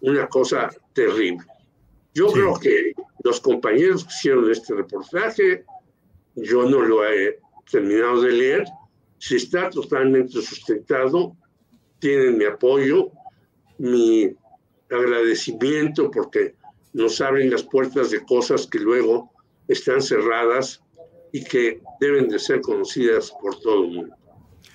una 0.00 0.26
cosa 0.28 0.70
terrible. 0.92 1.44
Yo 2.14 2.28
creo 2.28 2.54
que 2.58 2.94
los 3.22 3.40
compañeros 3.40 4.04
que 4.04 4.10
hicieron 4.10 4.50
este 4.50 4.74
reportaje, 4.74 5.64
yo 6.34 6.68
no 6.68 6.82
lo 6.82 7.06
he 7.06 7.38
terminado 7.70 8.22
de 8.22 8.32
leer, 8.32 8.64
si 9.18 9.36
está 9.36 9.68
totalmente 9.70 10.40
sustentado, 10.40 11.36
tienen 11.98 12.38
mi 12.38 12.44
apoyo, 12.44 13.10
mi 13.78 14.34
agradecimiento 14.90 16.10
porque 16.10 16.54
nos 16.92 17.20
abren 17.20 17.50
las 17.50 17.62
puertas 17.62 18.10
de 18.10 18.24
cosas 18.24 18.66
que 18.66 18.78
luego 18.78 19.30
están 19.68 20.00
cerradas 20.00 20.82
y 21.32 21.44
que 21.44 21.80
deben 22.00 22.28
de 22.28 22.38
ser 22.38 22.60
conocidas 22.60 23.32
por 23.42 23.58
todo 23.60 23.84
el 23.84 23.90
mundo. 23.90 24.16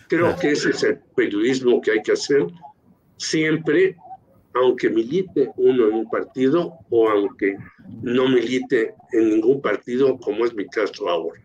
Creo 0.08 0.36
que 0.38 0.52
ese 0.52 0.70
es 0.70 0.84
el 0.84 1.00
periodismo 1.16 1.82
que 1.82 1.92
hay 1.92 2.02
que 2.04 2.12
hacer 2.12 2.46
siempre, 3.18 3.98
aunque 4.54 4.90
milite 4.90 5.50
uno 5.56 5.88
en 5.88 5.94
un 5.96 6.10
partido 6.10 6.74
o 6.90 7.10
aunque 7.10 7.58
no 8.04 8.30
milite 8.30 8.94
en 9.12 9.30
ningún 9.30 9.62
partido, 9.62 10.18
como 10.18 10.46
es 10.46 10.54
mi 10.54 10.68
caso 10.68 11.10
ahora. 11.10 11.42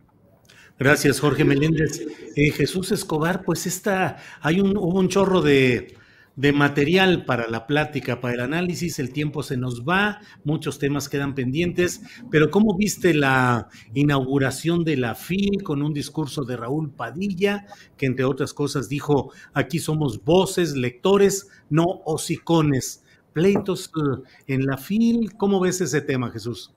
Gracias, 0.79 1.19
Jorge 1.19 1.45
Meléndez. 1.45 2.07
Eh, 2.37 2.51
Jesús 2.51 2.93
Escobar, 2.93 3.43
pues 3.43 3.67
está, 3.67 4.19
hay 4.41 4.61
un, 4.61 4.77
hubo 4.77 4.99
un 5.01 5.09
chorro 5.09 5.41
de, 5.41 5.97
de 6.39 6.53
material 6.53 7.25
para 7.25 7.49
la 7.49 7.67
plática, 7.67 8.21
para 8.21 8.35
el 8.35 8.41
análisis. 8.41 9.01
El 9.01 9.13
tiempo 9.13 9.43
se 9.43 9.57
nos 9.57 9.83
va, 9.83 10.21
muchos 10.45 10.79
temas 10.79 11.09
quedan 11.09 11.35
pendientes, 11.35 12.01
pero 12.31 12.49
¿cómo 12.49 12.77
viste 12.77 13.13
la 13.13 13.69
inauguración 13.93 14.85
de 14.85 14.97
la 14.99 15.17
FIL 15.17 15.65
con 15.65 15.83
un 15.83 15.93
discurso 15.93 16.45
de 16.45 16.57
Raúl 16.57 16.93
Padilla, 16.93 17.67
que 17.97 18.07
entre 18.07 18.25
otras 18.25 18.55
cosas 18.55 18.89
dijo, 18.89 19.33
aquí 19.53 19.81
somos 19.81 20.23
voces, 20.23 20.77
lectores, 20.77 21.49
no 21.71 22.03
hocicones? 22.05 23.03
Pleitos 23.33 23.91
eh, 23.97 24.55
en 24.55 24.65
la 24.65 24.77
FIL, 24.77 25.33
¿cómo 25.37 25.59
ves 25.59 25.81
ese 25.81 26.03
tema, 26.03 26.31
Jesús? 26.31 26.73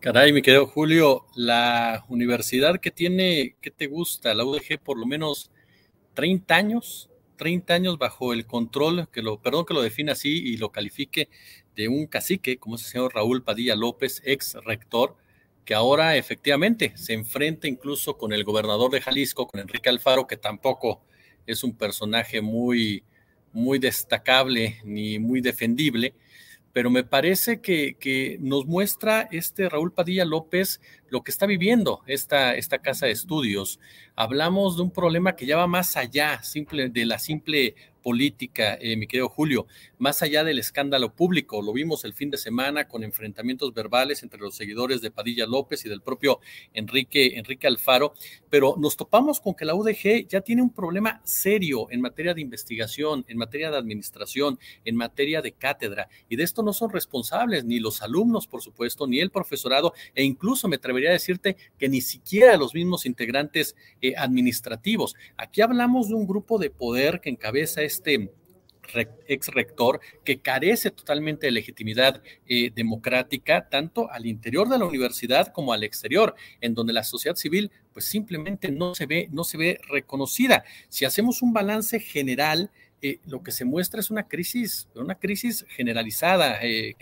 Caray, 0.00 0.34
mi 0.34 0.42
querido 0.42 0.66
Julio, 0.66 1.24
la 1.34 2.04
universidad 2.10 2.78
que 2.78 2.90
tiene, 2.90 3.56
¿qué 3.62 3.70
te 3.70 3.86
gusta? 3.86 4.34
La 4.34 4.44
UDG 4.44 4.78
por 4.84 4.98
lo 4.98 5.06
menos 5.06 5.50
30 6.12 6.54
años, 6.54 7.08
30 7.36 7.74
años 7.74 7.98
bajo 7.98 8.32
el 8.32 8.46
control, 8.46 9.08
que 9.12 9.22
lo, 9.22 9.40
perdón 9.40 9.64
que 9.66 9.74
lo 9.74 9.82
define 9.82 10.12
así 10.12 10.30
y 10.30 10.56
lo 10.56 10.70
califique, 10.72 11.28
de 11.74 11.88
un 11.88 12.06
cacique, 12.06 12.58
como 12.58 12.76
es 12.76 12.82
el 12.82 12.88
señor 12.88 13.14
Raúl 13.14 13.42
Padilla 13.42 13.76
López, 13.76 14.22
ex 14.24 14.54
rector, 14.64 15.16
que 15.64 15.74
ahora 15.74 16.16
efectivamente 16.16 16.92
se 16.96 17.14
enfrenta 17.14 17.66
incluso 17.68 18.16
con 18.16 18.32
el 18.32 18.44
gobernador 18.44 18.90
de 18.90 19.00
Jalisco, 19.00 19.46
con 19.46 19.60
Enrique 19.60 19.88
Alfaro, 19.88 20.26
que 20.26 20.36
tampoco 20.36 21.02
es 21.46 21.64
un 21.64 21.74
personaje 21.76 22.40
muy, 22.40 23.04
muy 23.52 23.78
destacable 23.78 24.80
ni 24.84 25.18
muy 25.18 25.40
defendible, 25.40 26.14
pero 26.74 26.90
me 26.90 27.04
parece 27.04 27.60
que, 27.60 27.96
que, 27.98 28.36
nos 28.40 28.66
muestra 28.66 29.28
este 29.30 29.68
Raúl 29.68 29.92
Padilla 29.92 30.24
López 30.24 30.80
lo 31.08 31.22
que 31.22 31.30
está 31.30 31.46
viviendo 31.46 32.02
esta, 32.06 32.56
esta 32.56 32.80
casa 32.80 33.06
de 33.06 33.12
estudios. 33.12 33.78
Hablamos 34.16 34.76
de 34.76 34.82
un 34.82 34.90
problema 34.90 35.36
que 35.36 35.46
ya 35.46 35.56
va 35.56 35.68
más 35.68 35.96
allá 35.96 36.42
simple, 36.42 36.88
de 36.88 37.06
la 37.06 37.20
simple 37.20 37.76
política, 38.04 38.76
eh, 38.82 38.98
mi 38.98 39.06
querido 39.06 39.30
Julio, 39.30 39.66
más 39.96 40.22
allá 40.22 40.44
del 40.44 40.58
escándalo 40.58 41.14
público. 41.14 41.62
Lo 41.62 41.72
vimos 41.72 42.04
el 42.04 42.12
fin 42.12 42.30
de 42.30 42.36
semana 42.36 42.86
con 42.86 43.02
enfrentamientos 43.02 43.72
verbales 43.72 44.22
entre 44.22 44.38
los 44.38 44.54
seguidores 44.54 45.00
de 45.00 45.10
Padilla 45.10 45.46
López 45.46 45.86
y 45.86 45.88
del 45.88 46.02
propio 46.02 46.40
Enrique, 46.74 47.38
Enrique 47.38 47.66
Alfaro, 47.66 48.12
pero 48.50 48.76
nos 48.78 48.98
topamos 48.98 49.40
con 49.40 49.54
que 49.54 49.64
la 49.64 49.74
UDG 49.74 50.28
ya 50.28 50.42
tiene 50.42 50.60
un 50.60 50.68
problema 50.68 51.22
serio 51.24 51.86
en 51.90 52.02
materia 52.02 52.34
de 52.34 52.42
investigación, 52.42 53.24
en 53.26 53.38
materia 53.38 53.70
de 53.70 53.78
administración, 53.78 54.58
en 54.84 54.96
materia 54.96 55.40
de 55.40 55.52
cátedra, 55.52 56.10
y 56.28 56.36
de 56.36 56.42
esto 56.42 56.62
no 56.62 56.74
son 56.74 56.90
responsables 56.90 57.64
ni 57.64 57.80
los 57.80 58.02
alumnos, 58.02 58.46
por 58.46 58.60
supuesto, 58.60 59.06
ni 59.06 59.18
el 59.20 59.30
profesorado, 59.30 59.94
e 60.14 60.24
incluso 60.24 60.68
me 60.68 60.76
atrevería 60.76 61.08
a 61.08 61.14
decirte 61.14 61.56
que 61.78 61.88
ni 61.88 62.02
siquiera 62.02 62.58
los 62.58 62.74
mismos 62.74 63.06
integrantes 63.06 63.76
eh, 64.02 64.12
administrativos. 64.14 65.16
Aquí 65.38 65.62
hablamos 65.62 66.08
de 66.08 66.14
un 66.14 66.26
grupo 66.26 66.58
de 66.58 66.68
poder 66.68 67.22
que 67.22 67.30
encabeza 67.30 67.80
este 67.80 67.93
ex 69.26 69.48
rector 69.48 70.00
que 70.24 70.40
carece 70.40 70.90
totalmente 70.90 71.46
de 71.46 71.52
legitimidad 71.52 72.22
eh, 72.46 72.70
democrática 72.74 73.68
tanto 73.68 74.10
al 74.10 74.26
interior 74.26 74.68
de 74.68 74.78
la 74.78 74.84
universidad 74.84 75.48
como 75.48 75.72
al 75.72 75.84
exterior, 75.84 76.34
en 76.60 76.74
donde 76.74 76.92
la 76.92 77.04
sociedad 77.04 77.36
civil 77.36 77.70
pues 77.92 78.04
simplemente 78.04 78.70
no 78.70 78.94
se 78.94 79.06
ve, 79.06 79.28
no 79.30 79.44
se 79.44 79.56
ve 79.56 79.80
reconocida. 79.88 80.64
Si 80.88 81.04
hacemos 81.04 81.42
un 81.42 81.52
balance 81.52 82.00
general, 82.00 82.70
eh, 83.02 83.20
lo 83.26 83.42
que 83.42 83.52
se 83.52 83.64
muestra 83.64 84.00
es 84.00 84.10
una 84.10 84.28
crisis, 84.28 84.88
una 84.94 85.16
crisis 85.16 85.64
generalizada, 85.68 86.58
eh, 86.62 86.96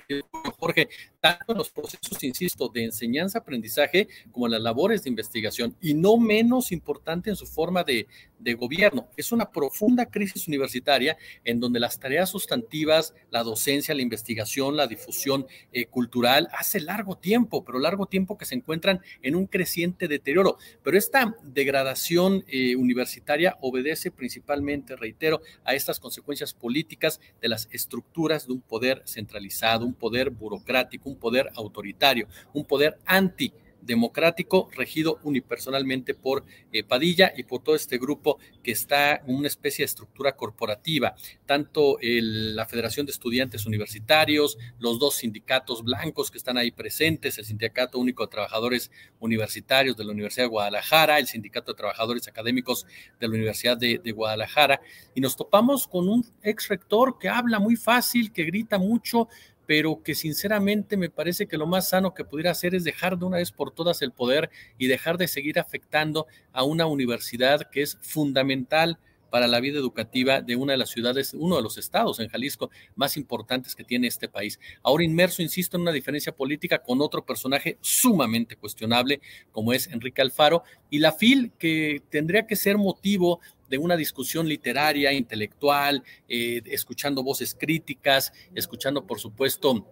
Jorge, 0.59 0.89
tanto 1.23 1.53
en 1.53 1.59
los 1.59 1.71
procesos, 1.71 2.23
insisto, 2.25 2.69
de 2.69 2.83
enseñanza-aprendizaje 2.83 4.09
como 4.33 4.47
en 4.47 4.53
las 4.53 4.61
labores 4.61 5.05
de 5.05 5.11
investigación, 5.11 5.77
y 5.81 5.95
no 5.95 6.17
menos 6.17 6.73
importante 6.73 7.31
en 7.31 7.37
su 7.37 7.47
forma 7.47 7.85
de, 7.85 8.09
de 8.41 8.55
gobierno. 8.55 9.09
Es 9.17 9.31
una 9.31 9.49
profunda 9.53 10.07
crisis 10.07 10.49
universitaria 10.49 11.17
en 11.45 11.61
donde 11.61 11.79
las 11.79 12.01
tareas 12.01 12.29
sustantivas, 12.29 13.15
la 13.31 13.45
docencia, 13.45 13.95
la 13.95 14.03
investigación, 14.03 14.77
la 14.77 14.89
difusión 14.89 15.47
eh, 15.73 15.87
cultural, 15.87 16.49
hace 16.59 16.81
largo 16.81 17.17
tiempo, 17.17 17.65
pero 17.65 17.79
largo 17.79 18.07
tiempo 18.07 18.37
que 18.37 18.45
se 18.45 18.57
encuentran 18.57 19.01
en 19.23 19.37
un 19.37 19.47
creciente 19.47 20.09
deterioro. 20.09 20.59
Pero 20.83 20.99
esta 20.99 21.37
degradación 21.45 22.45
eh, 22.49 22.75
universitaria 22.75 23.57
obedece 23.61 24.11
principalmente, 24.11 24.97
reitero, 24.97 25.41
a 25.63 25.75
estas 25.75 26.01
consecuencias 26.01 26.53
políticas 26.53 27.21
de 27.41 27.49
las 27.49 27.69
estructuras 27.71 28.49
de 28.49 28.55
un 28.55 28.61
poder 28.61 29.05
centralizado, 29.07 29.87
un 29.87 29.95
poder 29.95 30.31
burocrático, 30.31 31.12
un 31.13 31.19
poder 31.19 31.51
autoritario, 31.55 32.27
un 32.53 32.65
poder 32.65 32.99
anti 33.05 33.53
democrático 33.83 34.71
regido 34.75 35.19
unipersonalmente 35.25 36.15
por 36.15 36.45
eh, 36.73 36.85
Padilla 36.85 37.33
y 37.37 37.43
por 37.43 37.63
todo 37.63 37.75
este 37.75 37.99
grupo 37.99 38.39
que 38.63 38.73
está 38.73 39.17
en 39.17 39.35
una 39.35 39.49
especie 39.49 39.83
de 39.83 39.87
estructura 39.87 40.37
corporativa, 40.37 41.15
tanto 41.47 41.99
la 42.01 42.65
Federación 42.67 43.07
de 43.07 43.13
Estudiantes 43.13 43.67
Universitarios, 43.67 44.57
los 44.79 44.99
dos 44.99 45.17
sindicatos 45.17 45.83
blancos 45.83 46.31
que 46.31 46.39
están 46.39 46.57
ahí 46.57 46.71
presentes, 46.71 47.39
el 47.39 47.45
Sindicato 47.45 47.99
Único 47.99 48.25
de 48.25 48.31
Trabajadores 48.31 48.91
Universitarios 49.21 49.97
de 49.97 50.05
la 50.05 50.13
Universidad 50.13 50.45
de 50.45 50.51
Guadalajara, 50.51 51.19
el 51.19 51.27
Sindicato 51.27 51.73
de 51.73 51.77
Trabajadores 51.77 52.29
Académicos 52.29 52.87
de 53.21 53.29
la 53.29 53.35
Universidad 53.35 53.77
de, 53.77 54.01
de 54.03 54.13
Guadalajara, 54.13 54.81
y 55.15 55.21
nos 55.21 55.37
topamos 55.37 55.89
con 55.89 56.09
un 56.09 56.25
ex 56.43 56.69
rector 56.69 57.19
que 57.19 57.29
habla 57.29 57.59
muy 57.59 57.77
fácil, 57.77 58.33
que 58.33 58.45
grita 58.45 58.79
mucho, 58.79 59.29
pero 59.73 60.03
que 60.03 60.15
sinceramente 60.15 60.99
me 60.99 61.09
parece 61.09 61.47
que 61.47 61.57
lo 61.57 61.67
más 61.67 61.89
sano 61.89 62.13
que 62.13 62.27
pudiera 62.27 62.51
hacer 62.51 62.75
es 62.75 62.85
dejar 62.85 63.17
de 63.17 63.25
una 63.25 63.39
vez 63.39 63.53
por 63.53 63.71
todas 63.71 64.03
el 64.03 64.13
poder 64.13 64.51
y 64.77 64.87
dejar 64.87 65.17
de 65.17 65.27
seguir 65.27 65.59
afectando 65.59 66.27
a 66.53 66.63
una 66.63 66.85
universidad 66.85 67.71
que 67.71 67.81
es 67.81 67.97
fundamental 68.03 68.99
para 69.31 69.47
la 69.47 69.61
vida 69.61 69.79
educativa 69.79 70.43
de 70.43 70.57
una 70.57 70.73
de 70.73 70.77
las 70.77 70.91
ciudades, 70.91 71.33
uno 71.33 71.57
de 71.57 71.63
los 71.63 71.79
estados 71.79 72.21
en 72.21 72.29
Jalisco 72.29 72.71
más 72.97 73.17
importantes 73.17 73.75
que 73.75 73.83
tiene 73.83 74.09
este 74.09 74.29
país. 74.29 74.61
Ahora 74.83 75.05
inmerso, 75.05 75.41
insisto, 75.41 75.79
en 75.79 75.85
una 75.85 75.93
diferencia 75.93 76.37
política 76.37 76.83
con 76.83 77.01
otro 77.01 77.25
personaje 77.25 77.79
sumamente 77.81 78.57
cuestionable 78.57 79.23
como 79.51 79.73
es 79.73 79.87
Enrique 79.87 80.21
Alfaro 80.21 80.65
y 80.91 80.99
la 80.99 81.13
FIL 81.13 81.51
que 81.59 82.03
tendría 82.11 82.47
que 82.47 82.57
ser 82.57 82.77
motivo 82.77 83.41
de 83.73 83.79
una 83.79 83.97
discusión 83.97 84.47
literaria, 84.47 85.15
intelectual, 85.15 86.05
eh, 86.29 86.61
escuchando 86.67 87.23
voces 87.23 87.57
críticas, 87.59 88.31
escuchando, 88.55 89.07
por 89.07 89.19
supuesto, 89.19 89.89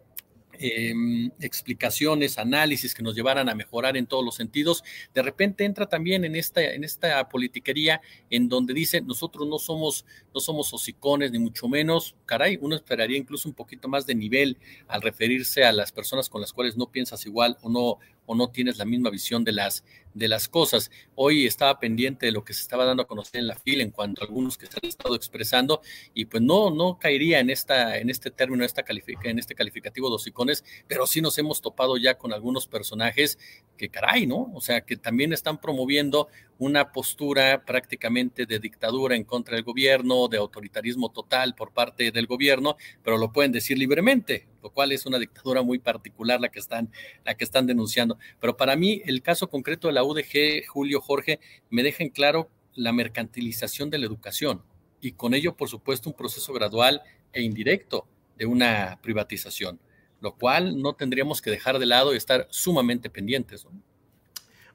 em, 0.58 1.30
explicaciones, 1.40 2.36
análisis 2.36 2.92
que 2.92 3.02
nos 3.02 3.14
llevaran 3.14 3.48
a 3.48 3.54
mejorar 3.54 3.96
en 3.96 4.06
todos 4.06 4.22
los 4.22 4.34
sentidos, 4.34 4.84
de 5.14 5.22
repente 5.22 5.64
entra 5.64 5.86
también 5.86 6.26
en 6.26 6.36
esta, 6.36 6.62
en 6.62 6.84
esta 6.84 7.26
politiquería 7.30 8.02
en 8.28 8.50
donde 8.50 8.74
dice 8.74 9.00
nosotros 9.00 9.48
no 9.48 9.58
somos, 9.58 10.04
no 10.34 10.40
somos 10.40 10.74
hocicones, 10.74 11.32
ni 11.32 11.38
mucho 11.38 11.66
menos, 11.66 12.14
caray, 12.26 12.58
uno 12.60 12.76
esperaría 12.76 13.16
incluso 13.16 13.48
un 13.48 13.54
poquito 13.54 13.88
más 13.88 14.04
de 14.04 14.14
nivel 14.14 14.58
al 14.88 15.00
referirse 15.00 15.64
a 15.64 15.72
las 15.72 15.90
personas 15.90 16.28
con 16.28 16.42
las 16.42 16.52
cuales 16.52 16.76
no 16.76 16.92
piensas 16.92 17.24
igual 17.24 17.56
o 17.62 17.70
no, 17.70 17.98
o 18.26 18.34
no 18.34 18.50
tienes 18.50 18.76
la 18.76 18.84
misma 18.84 19.08
visión 19.08 19.42
de 19.42 19.52
las, 19.52 19.82
de 20.14 20.28
las 20.28 20.48
cosas. 20.48 20.90
Hoy 21.14 21.46
estaba 21.46 21.78
pendiente 21.78 22.26
de 22.26 22.32
lo 22.32 22.44
que 22.44 22.54
se 22.54 22.62
estaba 22.62 22.84
dando 22.84 23.02
a 23.02 23.06
conocer 23.06 23.40
en 23.40 23.46
la 23.46 23.56
fila 23.56 23.82
en 23.82 23.90
cuanto 23.90 24.22
a 24.22 24.26
algunos 24.26 24.58
que 24.58 24.66
se 24.66 24.78
han 24.82 24.88
estado 24.88 25.14
expresando 25.14 25.80
y 26.14 26.26
pues 26.26 26.42
no, 26.42 26.70
no 26.70 26.98
caería 26.98 27.40
en, 27.40 27.50
esta, 27.50 27.98
en 27.98 28.10
este 28.10 28.30
término, 28.30 28.64
esta 28.64 28.84
en 29.24 29.38
este 29.38 29.54
calificativo 29.54 30.08
de 30.08 30.16
hocicones, 30.16 30.64
pero 30.86 31.06
sí 31.06 31.20
nos 31.20 31.38
hemos 31.38 31.60
topado 31.60 31.96
ya 31.96 32.18
con 32.18 32.32
algunos 32.32 32.66
personajes 32.66 33.38
que 33.76 33.88
caray, 33.88 34.26
¿no? 34.26 34.50
O 34.54 34.60
sea, 34.60 34.82
que 34.82 34.96
también 34.96 35.32
están 35.32 35.60
promoviendo 35.60 36.28
una 36.58 36.92
postura 36.92 37.64
prácticamente 37.64 38.44
de 38.44 38.58
dictadura 38.58 39.16
en 39.16 39.24
contra 39.24 39.54
del 39.56 39.64
gobierno, 39.64 40.28
de 40.28 40.36
autoritarismo 40.36 41.10
total 41.10 41.54
por 41.54 41.72
parte 41.72 42.10
del 42.10 42.26
gobierno, 42.26 42.76
pero 43.02 43.16
lo 43.16 43.32
pueden 43.32 43.50
decir 43.50 43.78
libremente, 43.78 44.46
lo 44.62 44.70
cual 44.70 44.92
es 44.92 45.06
una 45.06 45.18
dictadura 45.18 45.62
muy 45.62 45.78
particular 45.78 46.38
la 46.38 46.50
que 46.50 46.58
están, 46.58 46.90
la 47.24 47.34
que 47.34 47.44
están 47.44 47.66
denunciando. 47.66 48.18
Pero 48.40 48.58
para 48.58 48.76
mí, 48.76 49.00
el 49.06 49.22
caso 49.22 49.48
concreto 49.48 49.88
de 49.88 49.94
la 49.94 49.99
UDG, 50.02 50.66
Julio 50.66 51.00
Jorge, 51.00 51.40
me 51.68 51.82
deja 51.82 52.02
en 52.04 52.10
claro 52.10 52.50
la 52.74 52.92
mercantilización 52.92 53.90
de 53.90 53.98
la 53.98 54.06
educación 54.06 54.62
y 55.00 55.12
con 55.12 55.34
ello, 55.34 55.56
por 55.56 55.68
supuesto, 55.68 56.10
un 56.10 56.16
proceso 56.16 56.52
gradual 56.52 57.02
e 57.32 57.42
indirecto 57.42 58.06
de 58.36 58.46
una 58.46 58.98
privatización, 59.02 59.80
lo 60.20 60.34
cual 60.34 60.80
no 60.80 60.94
tendríamos 60.94 61.42
que 61.42 61.50
dejar 61.50 61.78
de 61.78 61.86
lado 61.86 62.12
y 62.14 62.16
estar 62.16 62.46
sumamente 62.50 63.10
pendientes. 63.10 63.66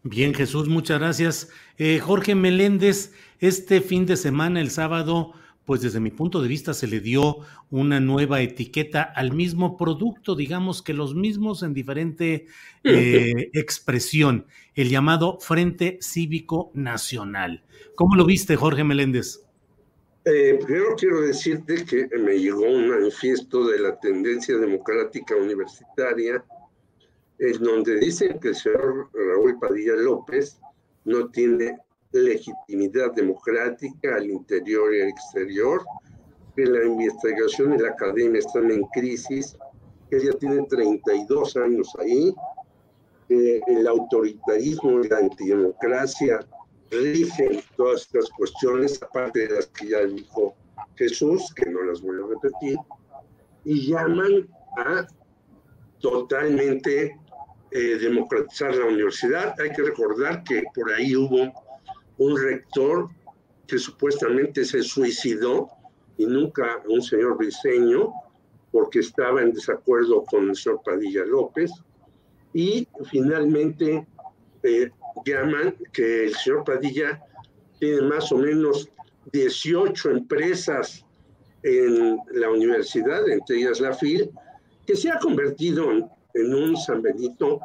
Bien, 0.04 0.34
Jesús, 0.34 0.68
muchas 0.68 1.00
gracias. 1.00 1.50
Eh, 1.78 2.00
Jorge 2.00 2.36
Meléndez, 2.36 3.14
este 3.40 3.82
fin 3.82 4.06
de 4.06 4.18
semana, 4.18 4.62
el 4.62 4.70
sábado, 4.70 5.34
pues 5.65 5.82
desde 5.82 5.99
mi 5.99 6.12
punto 6.12 6.41
de 6.41 6.47
vista 6.47 6.73
se 6.73 6.88
le 6.88 6.99
dio 6.99 7.39
una 7.71 7.99
nueva 7.99 8.41
etiqueta 8.41 9.01
al 9.01 9.34
mismo 9.34 9.78
producto, 9.78 10.36
digamos 10.36 10.82
que 10.82 10.93
los 10.93 11.15
mismos 11.15 11.63
en 11.63 11.73
diferente 11.73 12.45
eh, 12.84 13.49
expresión, 13.54 14.45
el 14.75 14.89
llamado 14.89 15.39
Frente 15.39 15.97
Cívico 16.01 16.71
Nacional. 16.73 17.63
¿Cómo 17.95 18.15
lo 18.15 18.25
viste, 18.25 18.56
Jorge 18.56 18.84
Meléndez? 18.84 19.41
Eh, 20.25 20.60
primero 20.65 20.95
quiero 20.97 21.21
decirte 21.21 21.86
que 21.86 22.08
me 22.17 22.39
llegó 22.39 22.63
un 22.63 22.89
manifiesto 22.89 23.67
de 23.67 23.80
la 23.80 23.99
tendencia 23.99 24.58
democrática 24.58 25.36
universitaria 25.36 26.43
en 27.38 27.60
donde 27.60 27.99
dicen 27.99 28.39
que 28.39 28.49
el 28.49 28.56
señor 28.56 29.10
Raúl 29.13 29.60
Padilla 29.60 29.95
López 29.95 30.60
no 31.04 31.30
tiene 31.30 31.78
legitimidad 32.21 33.13
democrática 33.13 34.15
al 34.15 34.30
interior 34.30 34.93
y 34.93 35.01
al 35.01 35.10
exterior, 35.10 35.86
que 36.56 36.65
la 36.65 36.86
investigación 36.86 37.73
y 37.73 37.78
la 37.80 37.89
academia 37.89 38.39
están 38.39 38.71
en 38.71 38.84
crisis, 38.93 39.58
que 40.10 40.17
ella 40.17 40.34
tiene 40.39 40.63
32 40.63 41.58
años 41.58 41.93
ahí, 41.99 42.34
que 43.28 43.62
el 43.67 43.88
autoritarismo 43.88 45.01
y 45.01 45.08
la 45.10 45.17
antidemocracia 45.17 46.39
rigen 46.91 47.62
todas 47.75 48.01
estas 48.01 48.30
cuestiones, 48.30 49.01
aparte 49.01 49.47
de 49.47 49.56
las 49.56 49.67
que 49.67 49.89
ya 49.89 50.06
dijo 50.06 50.56
Jesús, 50.95 51.54
que 51.54 51.69
no 51.69 51.84
las 51.84 52.01
voy 52.01 52.17
a 52.17 52.28
repetir, 52.28 52.78
y 53.63 53.88
llaman 53.91 54.47
a 54.78 55.08
totalmente 55.99 57.19
eh, 57.71 57.97
democratizar 57.99 58.75
la 58.75 58.86
universidad. 58.86 59.60
Hay 59.60 59.71
que 59.71 59.82
recordar 59.82 60.43
que 60.43 60.63
por 60.73 60.93
ahí 60.93 61.15
hubo 61.15 61.64
un 62.17 62.38
rector 62.39 63.10
que 63.67 63.78
supuestamente 63.78 64.63
se 64.63 64.84
suicidó 64.84 65.69
y 66.17 66.25
nunca 66.25 66.82
un 66.88 67.01
señor 67.01 67.38
Briseño, 67.38 68.13
porque 68.71 68.99
estaba 68.99 69.41
en 69.41 69.54
desacuerdo 69.54 70.23
con 70.25 70.49
el 70.49 70.56
señor 70.56 70.82
Padilla 70.84 71.25
López. 71.25 71.71
Y 72.54 72.88
finalmente 73.10 74.08
eh, 74.63 74.91
llaman 75.25 75.75
que 75.91 76.25
el 76.25 76.36
señor 76.36 76.63
Padilla 76.63 77.21
tiene 77.80 78.01
más 78.04 78.32
o 78.32 78.38
menos 78.38 78.89
18 79.32 80.12
empresas 80.12 81.06
en 81.63 82.17
la 82.32 82.49
universidad, 82.49 83.28
entre 83.28 83.58
ellas 83.58 83.80
la 83.80 83.93
FIL, 83.93 84.30
que 84.86 84.95
se 84.95 85.10
ha 85.10 85.19
convertido 85.19 85.91
en, 85.91 86.54
un 86.54 86.78
San 86.78 87.01
Benito. 87.01 87.60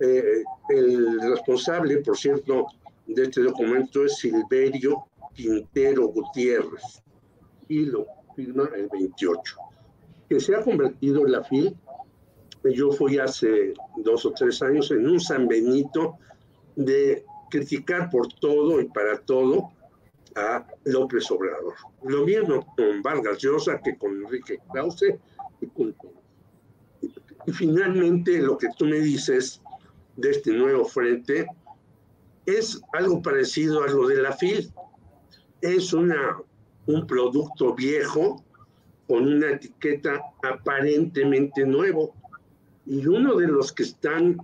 Eh, 0.00 0.42
el 0.68 1.20
responsable, 1.20 1.98
por 1.98 2.16
cierto, 2.16 2.66
de 3.06 3.22
este 3.22 3.42
documento 3.42 4.04
es 4.04 4.16
Silverio 4.16 5.06
Quintero 5.34 6.08
Gutiérrez 6.08 7.02
y 7.68 7.86
lo 7.86 8.06
firma 8.34 8.68
el 8.74 8.88
28, 8.88 9.56
que 10.28 10.40
se 10.40 10.54
ha 10.54 10.62
convertido 10.62 11.24
la 11.24 11.42
FIL. 11.42 11.76
Yo 12.64 12.92
fui 12.92 13.18
hace 13.18 13.74
dos 13.96 14.24
o 14.24 14.32
tres 14.32 14.62
años 14.62 14.90
en 14.90 15.08
un 15.08 15.20
San 15.20 15.48
Benito 15.48 16.18
de 16.76 17.24
criticar 17.50 18.08
por 18.10 18.28
todo 18.34 18.80
y 18.80 18.84
para 18.86 19.18
todo 19.18 19.70
a 20.36 20.66
López 20.84 21.30
Obrador. 21.30 21.74
Lo 22.04 22.24
mismo 22.24 22.64
con 22.76 23.02
Vargas 23.02 23.38
Llosa 23.38 23.80
que 23.82 23.96
con 23.96 24.12
Enrique 24.22 24.58
Krause 24.72 25.16
y 25.60 25.66
con 25.66 25.94
Y 27.46 27.52
finalmente 27.52 28.38
lo 28.38 28.56
que 28.56 28.68
tú 28.78 28.86
me 28.86 29.00
dices 29.00 29.60
de 30.16 30.30
este 30.30 30.52
nuevo 30.52 30.84
frente 30.84 31.46
es 32.46 32.80
algo 32.92 33.22
parecido 33.22 33.82
a 33.82 33.88
lo 33.88 34.06
de 34.06 34.22
la 34.22 34.32
FIL. 34.32 34.72
Es 35.60 35.92
una, 35.92 36.38
un 36.86 37.06
producto 37.06 37.74
viejo 37.74 38.44
con 39.06 39.26
una 39.26 39.50
etiqueta 39.50 40.20
aparentemente 40.42 41.64
nuevo. 41.64 42.14
Y 42.86 43.06
uno 43.06 43.36
de 43.36 43.46
los 43.46 43.72
que 43.72 43.84
están 43.84 44.36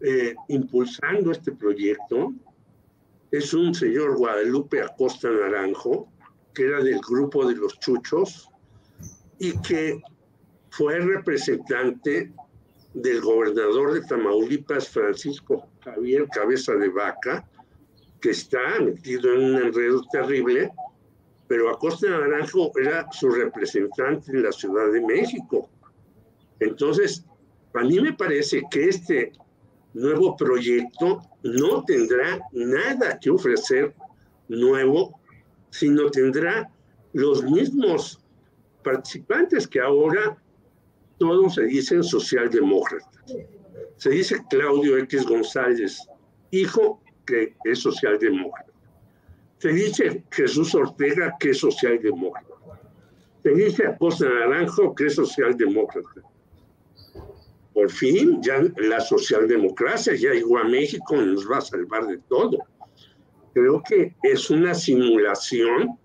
eh, 0.00 0.34
impulsando 0.48 1.30
este 1.30 1.52
proyecto 1.52 2.32
es 3.30 3.52
un 3.52 3.74
señor 3.74 4.16
Guadalupe 4.16 4.82
Acosta 4.82 5.30
Naranjo, 5.30 6.08
que 6.54 6.66
era 6.66 6.82
del 6.82 7.00
grupo 7.00 7.46
de 7.46 7.54
los 7.54 7.78
Chuchos 7.78 8.48
y 9.38 9.56
que 9.60 10.00
fue 10.70 10.98
representante 10.98 12.32
del 12.94 13.20
gobernador 13.20 13.92
de 13.92 14.06
Tamaulipas, 14.06 14.88
Francisco 14.88 15.68
Javier 15.94 16.28
Cabeza 16.28 16.74
de 16.74 16.88
Vaca, 16.88 17.48
que 18.20 18.30
está 18.30 18.80
metido 18.80 19.32
en 19.32 19.44
un 19.44 19.62
enredo 19.62 20.02
terrible, 20.10 20.70
pero 21.46 21.70
Acosta 21.70 22.10
Naranjo 22.10 22.72
era 22.78 23.10
su 23.12 23.30
representante 23.30 24.32
en 24.32 24.42
la 24.42 24.52
Ciudad 24.52 24.92
de 24.92 25.00
México. 25.00 25.70
Entonces, 26.60 27.24
a 27.74 27.82
mí 27.82 28.00
me 28.00 28.12
parece 28.12 28.62
que 28.70 28.88
este 28.88 29.32
nuevo 29.94 30.36
proyecto 30.36 31.22
no 31.42 31.84
tendrá 31.84 32.40
nada 32.52 33.18
que 33.18 33.30
ofrecer 33.30 33.94
nuevo, 34.48 35.18
sino 35.70 36.10
tendrá 36.10 36.70
los 37.12 37.42
mismos 37.44 38.20
participantes 38.82 39.66
que 39.66 39.80
ahora 39.80 40.36
todos 41.18 41.54
se 41.54 41.64
dicen 41.64 42.02
socialdemócratas. 42.02 43.34
Se 43.98 44.10
dice 44.10 44.40
Claudio 44.48 44.96
X 44.98 45.26
González, 45.26 46.08
hijo 46.52 47.02
que 47.26 47.56
es 47.64 47.80
socialdemócrata. 47.80 48.72
Se 49.58 49.70
dice 49.70 50.24
Jesús 50.30 50.72
Ortega 50.76 51.36
que 51.38 51.50
es 51.50 51.58
socialdemócrata. 51.58 52.54
Se 53.42 53.50
dice 53.50 53.86
Acosta 53.86 54.28
Naranjo 54.28 54.94
que 54.94 55.06
es 55.06 55.16
socialdemócrata. 55.16 56.22
Por 57.74 57.90
fin, 57.90 58.40
ya 58.40 58.62
la 58.76 59.00
socialdemocracia 59.00 60.14
ya 60.14 60.30
llegó 60.30 60.58
a 60.58 60.64
México 60.64 61.16
nos 61.16 61.50
va 61.50 61.58
a 61.58 61.60
salvar 61.60 62.06
de 62.06 62.18
todo. 62.18 62.58
Creo 63.52 63.82
que 63.82 64.14
es 64.22 64.48
una 64.50 64.74
simulación 64.74 65.98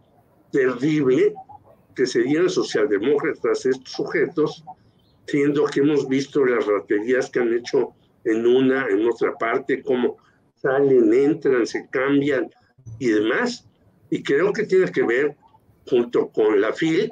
terrible 0.51 1.33
que 1.95 2.07
serían 2.07 2.49
socialdemócratas 2.49 3.67
estos 3.67 3.91
sujetos 3.91 4.63
siendo 5.27 5.65
que 5.65 5.79
hemos 5.81 6.07
visto 6.07 6.45
las 6.45 6.65
raterías 6.65 7.29
que 7.29 7.39
han 7.39 7.53
hecho 7.53 7.93
en 8.25 8.45
una, 8.45 8.87
en 8.87 9.07
otra 9.07 9.33
parte, 9.33 9.81
cómo 9.81 10.17
salen, 10.55 11.13
entran, 11.13 11.65
se 11.65 11.87
cambian 11.89 12.49
y 12.99 13.07
demás. 13.09 13.67
Y 14.09 14.23
creo 14.23 14.53
que 14.53 14.63
tiene 14.63 14.91
que 14.91 15.03
ver, 15.03 15.35
junto 15.87 16.29
con 16.29 16.61
la 16.61 16.71
FIL, 16.73 17.11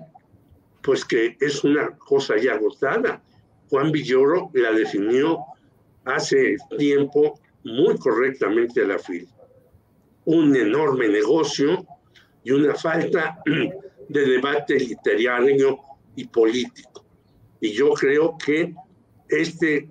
pues 0.81 1.05
que 1.05 1.37
es 1.39 1.63
una 1.63 1.97
cosa 1.97 2.35
ya 2.37 2.53
agotada. 2.53 3.21
Juan 3.69 3.91
Villoro 3.91 4.49
la 4.53 4.71
definió 4.71 5.39
hace 6.05 6.57
tiempo 6.77 7.39
muy 7.63 7.97
correctamente 7.97 8.85
la 8.85 8.99
FIL. 8.99 9.27
Un 10.25 10.55
enorme 10.55 11.07
negocio 11.07 11.85
y 12.43 12.51
una 12.51 12.75
falta 12.75 13.41
de 14.09 14.25
debate 14.25 14.75
literario 14.79 15.79
y 16.15 16.25
político. 16.25 16.90
Y 17.61 17.71
yo 17.71 17.93
creo 17.93 18.37
que 18.43 18.75
este 19.29 19.87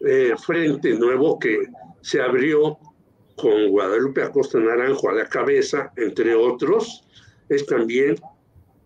eh, 0.00 0.34
frente 0.44 0.92
nuevo 0.94 1.38
que 1.38 1.68
se 2.02 2.20
abrió 2.20 2.78
con 3.36 3.68
Guadalupe 3.70 4.22
Acosta 4.22 4.58
Naranjo 4.58 5.08
a 5.08 5.14
la 5.14 5.28
cabeza, 5.28 5.92
entre 5.96 6.34
otros, 6.34 7.04
es 7.48 7.64
también 7.66 8.16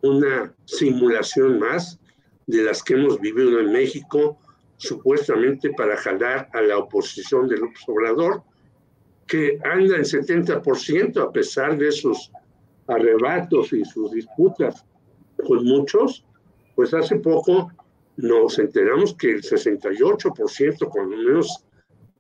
una 0.03 0.55
simulación 0.66 1.59
más 1.59 1.99
de 2.47 2.62
las 2.62 2.83
que 2.83 2.95
hemos 2.95 3.21
vivido 3.21 3.61
en 3.61 3.73
México, 3.73 4.38
supuestamente 4.77 5.71
para 5.71 5.97
jalar 5.97 6.49
a 6.53 6.61
la 6.62 6.79
oposición 6.79 7.49
del 7.49 7.61
López 7.61 7.83
Obrador, 7.87 8.43
que 9.27 9.59
anda 9.64 9.97
en 9.97 10.03
70% 10.03 11.23
a 11.23 11.33
pesar 11.33 11.79
de 11.79 11.93
sus 11.93 12.31
arrebatos 12.88 13.73
y 13.73 13.85
sus 13.85 14.11
disputas 14.11 14.85
con 15.47 15.64
muchos, 15.64 16.25
pues 16.81 16.95
hace 16.95 17.16
poco 17.16 17.71
nos 18.16 18.59
enteramos 18.59 19.12
que 19.12 19.33
el 19.33 19.43
68% 19.43 20.88
con 20.88 21.11
lo 21.11 21.17
menos 21.19 21.63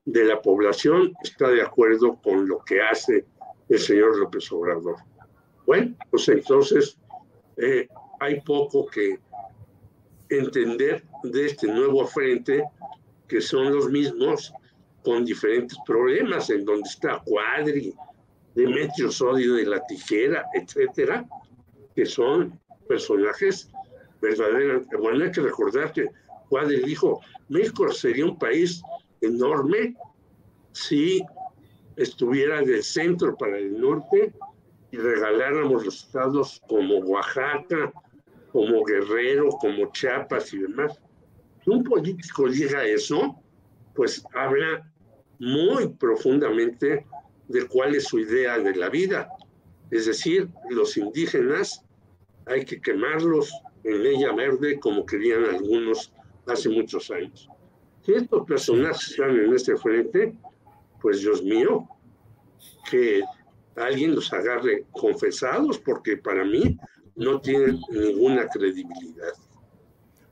de 0.04 0.24
la 0.24 0.42
población 0.42 1.14
está 1.22 1.48
de 1.48 1.62
acuerdo 1.62 2.20
con 2.22 2.46
lo 2.46 2.58
que 2.58 2.82
hace 2.82 3.24
el 3.70 3.78
señor 3.78 4.18
López 4.18 4.52
Obrador. 4.52 4.96
Bueno, 5.64 5.96
pues 6.10 6.28
entonces 6.28 6.98
eh, 7.56 7.88
hay 8.20 8.42
poco 8.42 8.84
que 8.84 9.18
entender 10.28 11.04
de 11.22 11.46
este 11.46 11.66
nuevo 11.66 12.06
frente, 12.06 12.62
que 13.28 13.40
son 13.40 13.74
los 13.74 13.88
mismos 13.88 14.52
con 15.02 15.24
diferentes 15.24 15.78
problemas, 15.86 16.50
en 16.50 16.66
donde 16.66 16.86
está 16.86 17.18
Cuadri, 17.24 17.94
Demetrio 18.54 19.10
Sodio 19.10 19.54
de 19.54 19.64
la 19.64 19.82
Tijera, 19.86 20.44
etcétera, 20.52 21.26
que 21.94 22.04
son 22.04 22.60
personajes 22.86 23.70
verdaderamente. 24.20 24.96
Bueno, 24.96 25.24
hay 25.24 25.30
que 25.30 25.40
recordar 25.40 25.92
que 25.92 26.06
Cuadri 26.48 26.82
dijo: 26.82 27.20
México 27.48 27.90
sería 27.92 28.26
un 28.26 28.38
país 28.38 28.82
enorme 29.20 29.96
si 30.72 31.22
estuviera 31.96 32.62
del 32.62 32.82
centro 32.82 33.36
para 33.36 33.58
el 33.58 33.80
norte 33.80 34.32
y 34.90 34.96
regaláramos 34.96 35.84
los 35.84 36.04
estados 36.04 36.62
como 36.68 36.98
Oaxaca, 36.98 37.92
como 38.52 38.84
Guerrero, 38.84 39.50
como 39.50 39.90
Chiapas 39.92 40.52
y 40.52 40.58
demás. 40.58 40.98
Si 41.62 41.70
un 41.70 41.84
político 41.84 42.48
diga 42.48 42.84
eso, 42.84 43.36
pues 43.94 44.24
habla 44.34 44.90
muy 45.38 45.88
profundamente 45.88 47.06
de 47.48 47.66
cuál 47.66 47.94
es 47.94 48.04
su 48.04 48.18
idea 48.18 48.58
de 48.58 48.74
la 48.74 48.88
vida. 48.88 49.28
Es 49.90 50.06
decir, 50.06 50.48
los 50.70 50.96
indígenas 50.96 51.84
hay 52.46 52.64
que 52.64 52.80
quemarlos 52.80 53.52
en 53.84 54.02
leña 54.02 54.32
verde 54.32 54.78
como 54.78 55.04
querían 55.06 55.44
algunos 55.44 56.12
hace 56.46 56.68
muchos 56.68 57.10
años. 57.10 57.48
Si 58.04 58.12
estos 58.12 58.46
personajes 58.46 59.10
están 59.10 59.30
en 59.38 59.52
este 59.54 59.76
frente, 59.76 60.34
pues 61.00 61.20
Dios 61.20 61.42
mío, 61.42 61.88
que 62.90 63.22
alguien 63.76 64.14
los 64.14 64.32
agarre 64.32 64.86
confesados, 64.92 65.78
porque 65.78 66.16
para 66.16 66.44
mí 66.44 66.78
no 67.16 67.40
tienen 67.40 67.80
ninguna 67.90 68.46
credibilidad. 68.48 69.32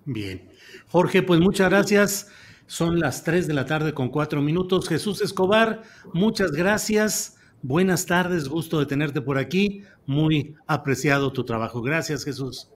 Bien. 0.04 0.48
Jorge, 0.88 1.22
pues 1.22 1.40
muchas 1.40 1.68
gracias. 1.68 2.30
Son 2.66 2.98
las 2.98 3.24
3 3.24 3.46
de 3.46 3.54
la 3.54 3.66
tarde 3.66 3.94
con 3.94 4.10
cuatro 4.10 4.42
minutos. 4.42 4.88
Jesús 4.88 5.20
Escobar, 5.22 5.82
muchas 6.12 6.52
gracias. 6.52 7.36
Buenas 7.62 8.06
tardes, 8.06 8.48
gusto 8.48 8.78
de 8.78 8.86
tenerte 8.86 9.20
por 9.20 9.38
aquí. 9.38 9.82
Muy 10.06 10.54
apreciado 10.66 11.32
tu 11.32 11.44
trabajo. 11.44 11.82
Gracias, 11.82 12.24
Jesús. 12.24 12.70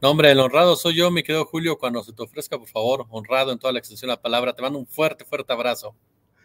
No, 0.00 0.10
hombre, 0.10 0.30
el 0.30 0.40
honrado 0.40 0.76
soy 0.76 0.96
yo, 0.96 1.10
mi 1.10 1.22
querido 1.22 1.44
Julio. 1.44 1.78
Cuando 1.78 2.02
se 2.02 2.12
te 2.12 2.22
ofrezca, 2.22 2.58
por 2.58 2.68
favor, 2.68 3.06
honrado 3.10 3.52
en 3.52 3.58
toda 3.58 3.72
la 3.72 3.78
extensión 3.78 4.08
de 4.08 4.16
la 4.16 4.22
palabra. 4.22 4.54
Te 4.54 4.62
mando 4.62 4.78
un 4.78 4.86
fuerte, 4.86 5.24
fuerte 5.24 5.52
abrazo. 5.52 5.94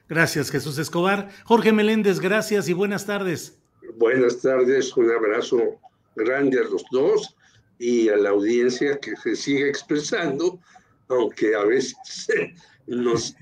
Gracias, 0.08 0.52
Jesús 0.52 0.78
Escobar. 0.78 1.30
Jorge 1.46 1.72
Meléndez, 1.72 2.20
gracias 2.20 2.70
y 2.70 2.74
buenas 2.74 3.06
tardes. 3.06 3.58
Buenas 3.98 4.42
tardes, 4.42 4.96
un 4.98 5.10
abrazo 5.10 5.80
grande 6.16 6.60
a 6.60 6.64
los 6.64 6.84
dos 6.92 7.36
y 7.80 8.10
a 8.10 8.18
la 8.18 8.30
audiencia 8.30 9.00
que 9.00 9.16
se 9.16 9.36
sigue 9.36 9.68
expresando, 9.68 10.60
aunque 11.08 11.56
a 11.56 11.64
veces 11.64 11.96
nos 12.88 13.36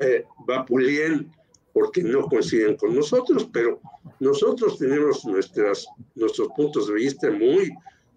eh, 0.00 0.24
vapuleen 0.46 1.30
porque 1.72 2.02
no 2.02 2.26
coinciden 2.26 2.76
con 2.76 2.94
nosotros, 2.94 3.48
pero 3.52 3.80
nosotros 4.18 4.78
tenemos 4.78 5.24
nuestras, 5.24 5.86
nuestros 6.14 6.48
puntos 6.56 6.88
de 6.88 6.94
vista 6.94 7.30
muy 7.30 7.72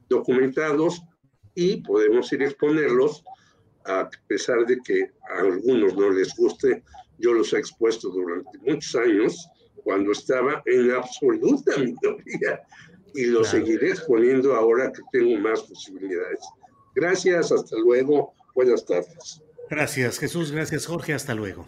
documentados 0.10 1.02
y 1.56 1.78
podemos 1.78 2.32
ir 2.34 2.42
a 2.42 2.46
exponerlos 2.46 3.24
a 3.86 4.10
pesar 4.28 4.66
de 4.66 4.80
que 4.82 5.12
a 5.30 5.42
algunos 5.42 5.96
no 5.96 6.10
les 6.10 6.36
guste 6.36 6.84
yo 7.18 7.34
los 7.34 7.54
he 7.54 7.60
expuesto 7.60 8.10
durante 8.10 8.58
muchos 8.60 8.96
años 8.96 9.48
cuando 9.84 10.12
estaba 10.12 10.62
en 10.66 10.92
absoluta 10.92 11.78
minoría 11.78 12.62
y 13.14 13.26
los 13.26 13.50
seguiré 13.50 13.90
exponiendo 13.90 14.56
ahora 14.56 14.92
que 14.92 15.02
tengo 15.12 15.40
más 15.40 15.62
posibilidades. 15.62 16.40
Gracias, 16.96 17.52
hasta 17.52 17.78
luego, 17.78 18.34
buenas 18.56 18.86
tardes. 18.86 19.42
Gracias 19.70 20.20
Jesús, 20.20 20.52
gracias 20.52 20.86
Jorge, 20.86 21.14
hasta 21.14 21.36
luego. 21.36 21.68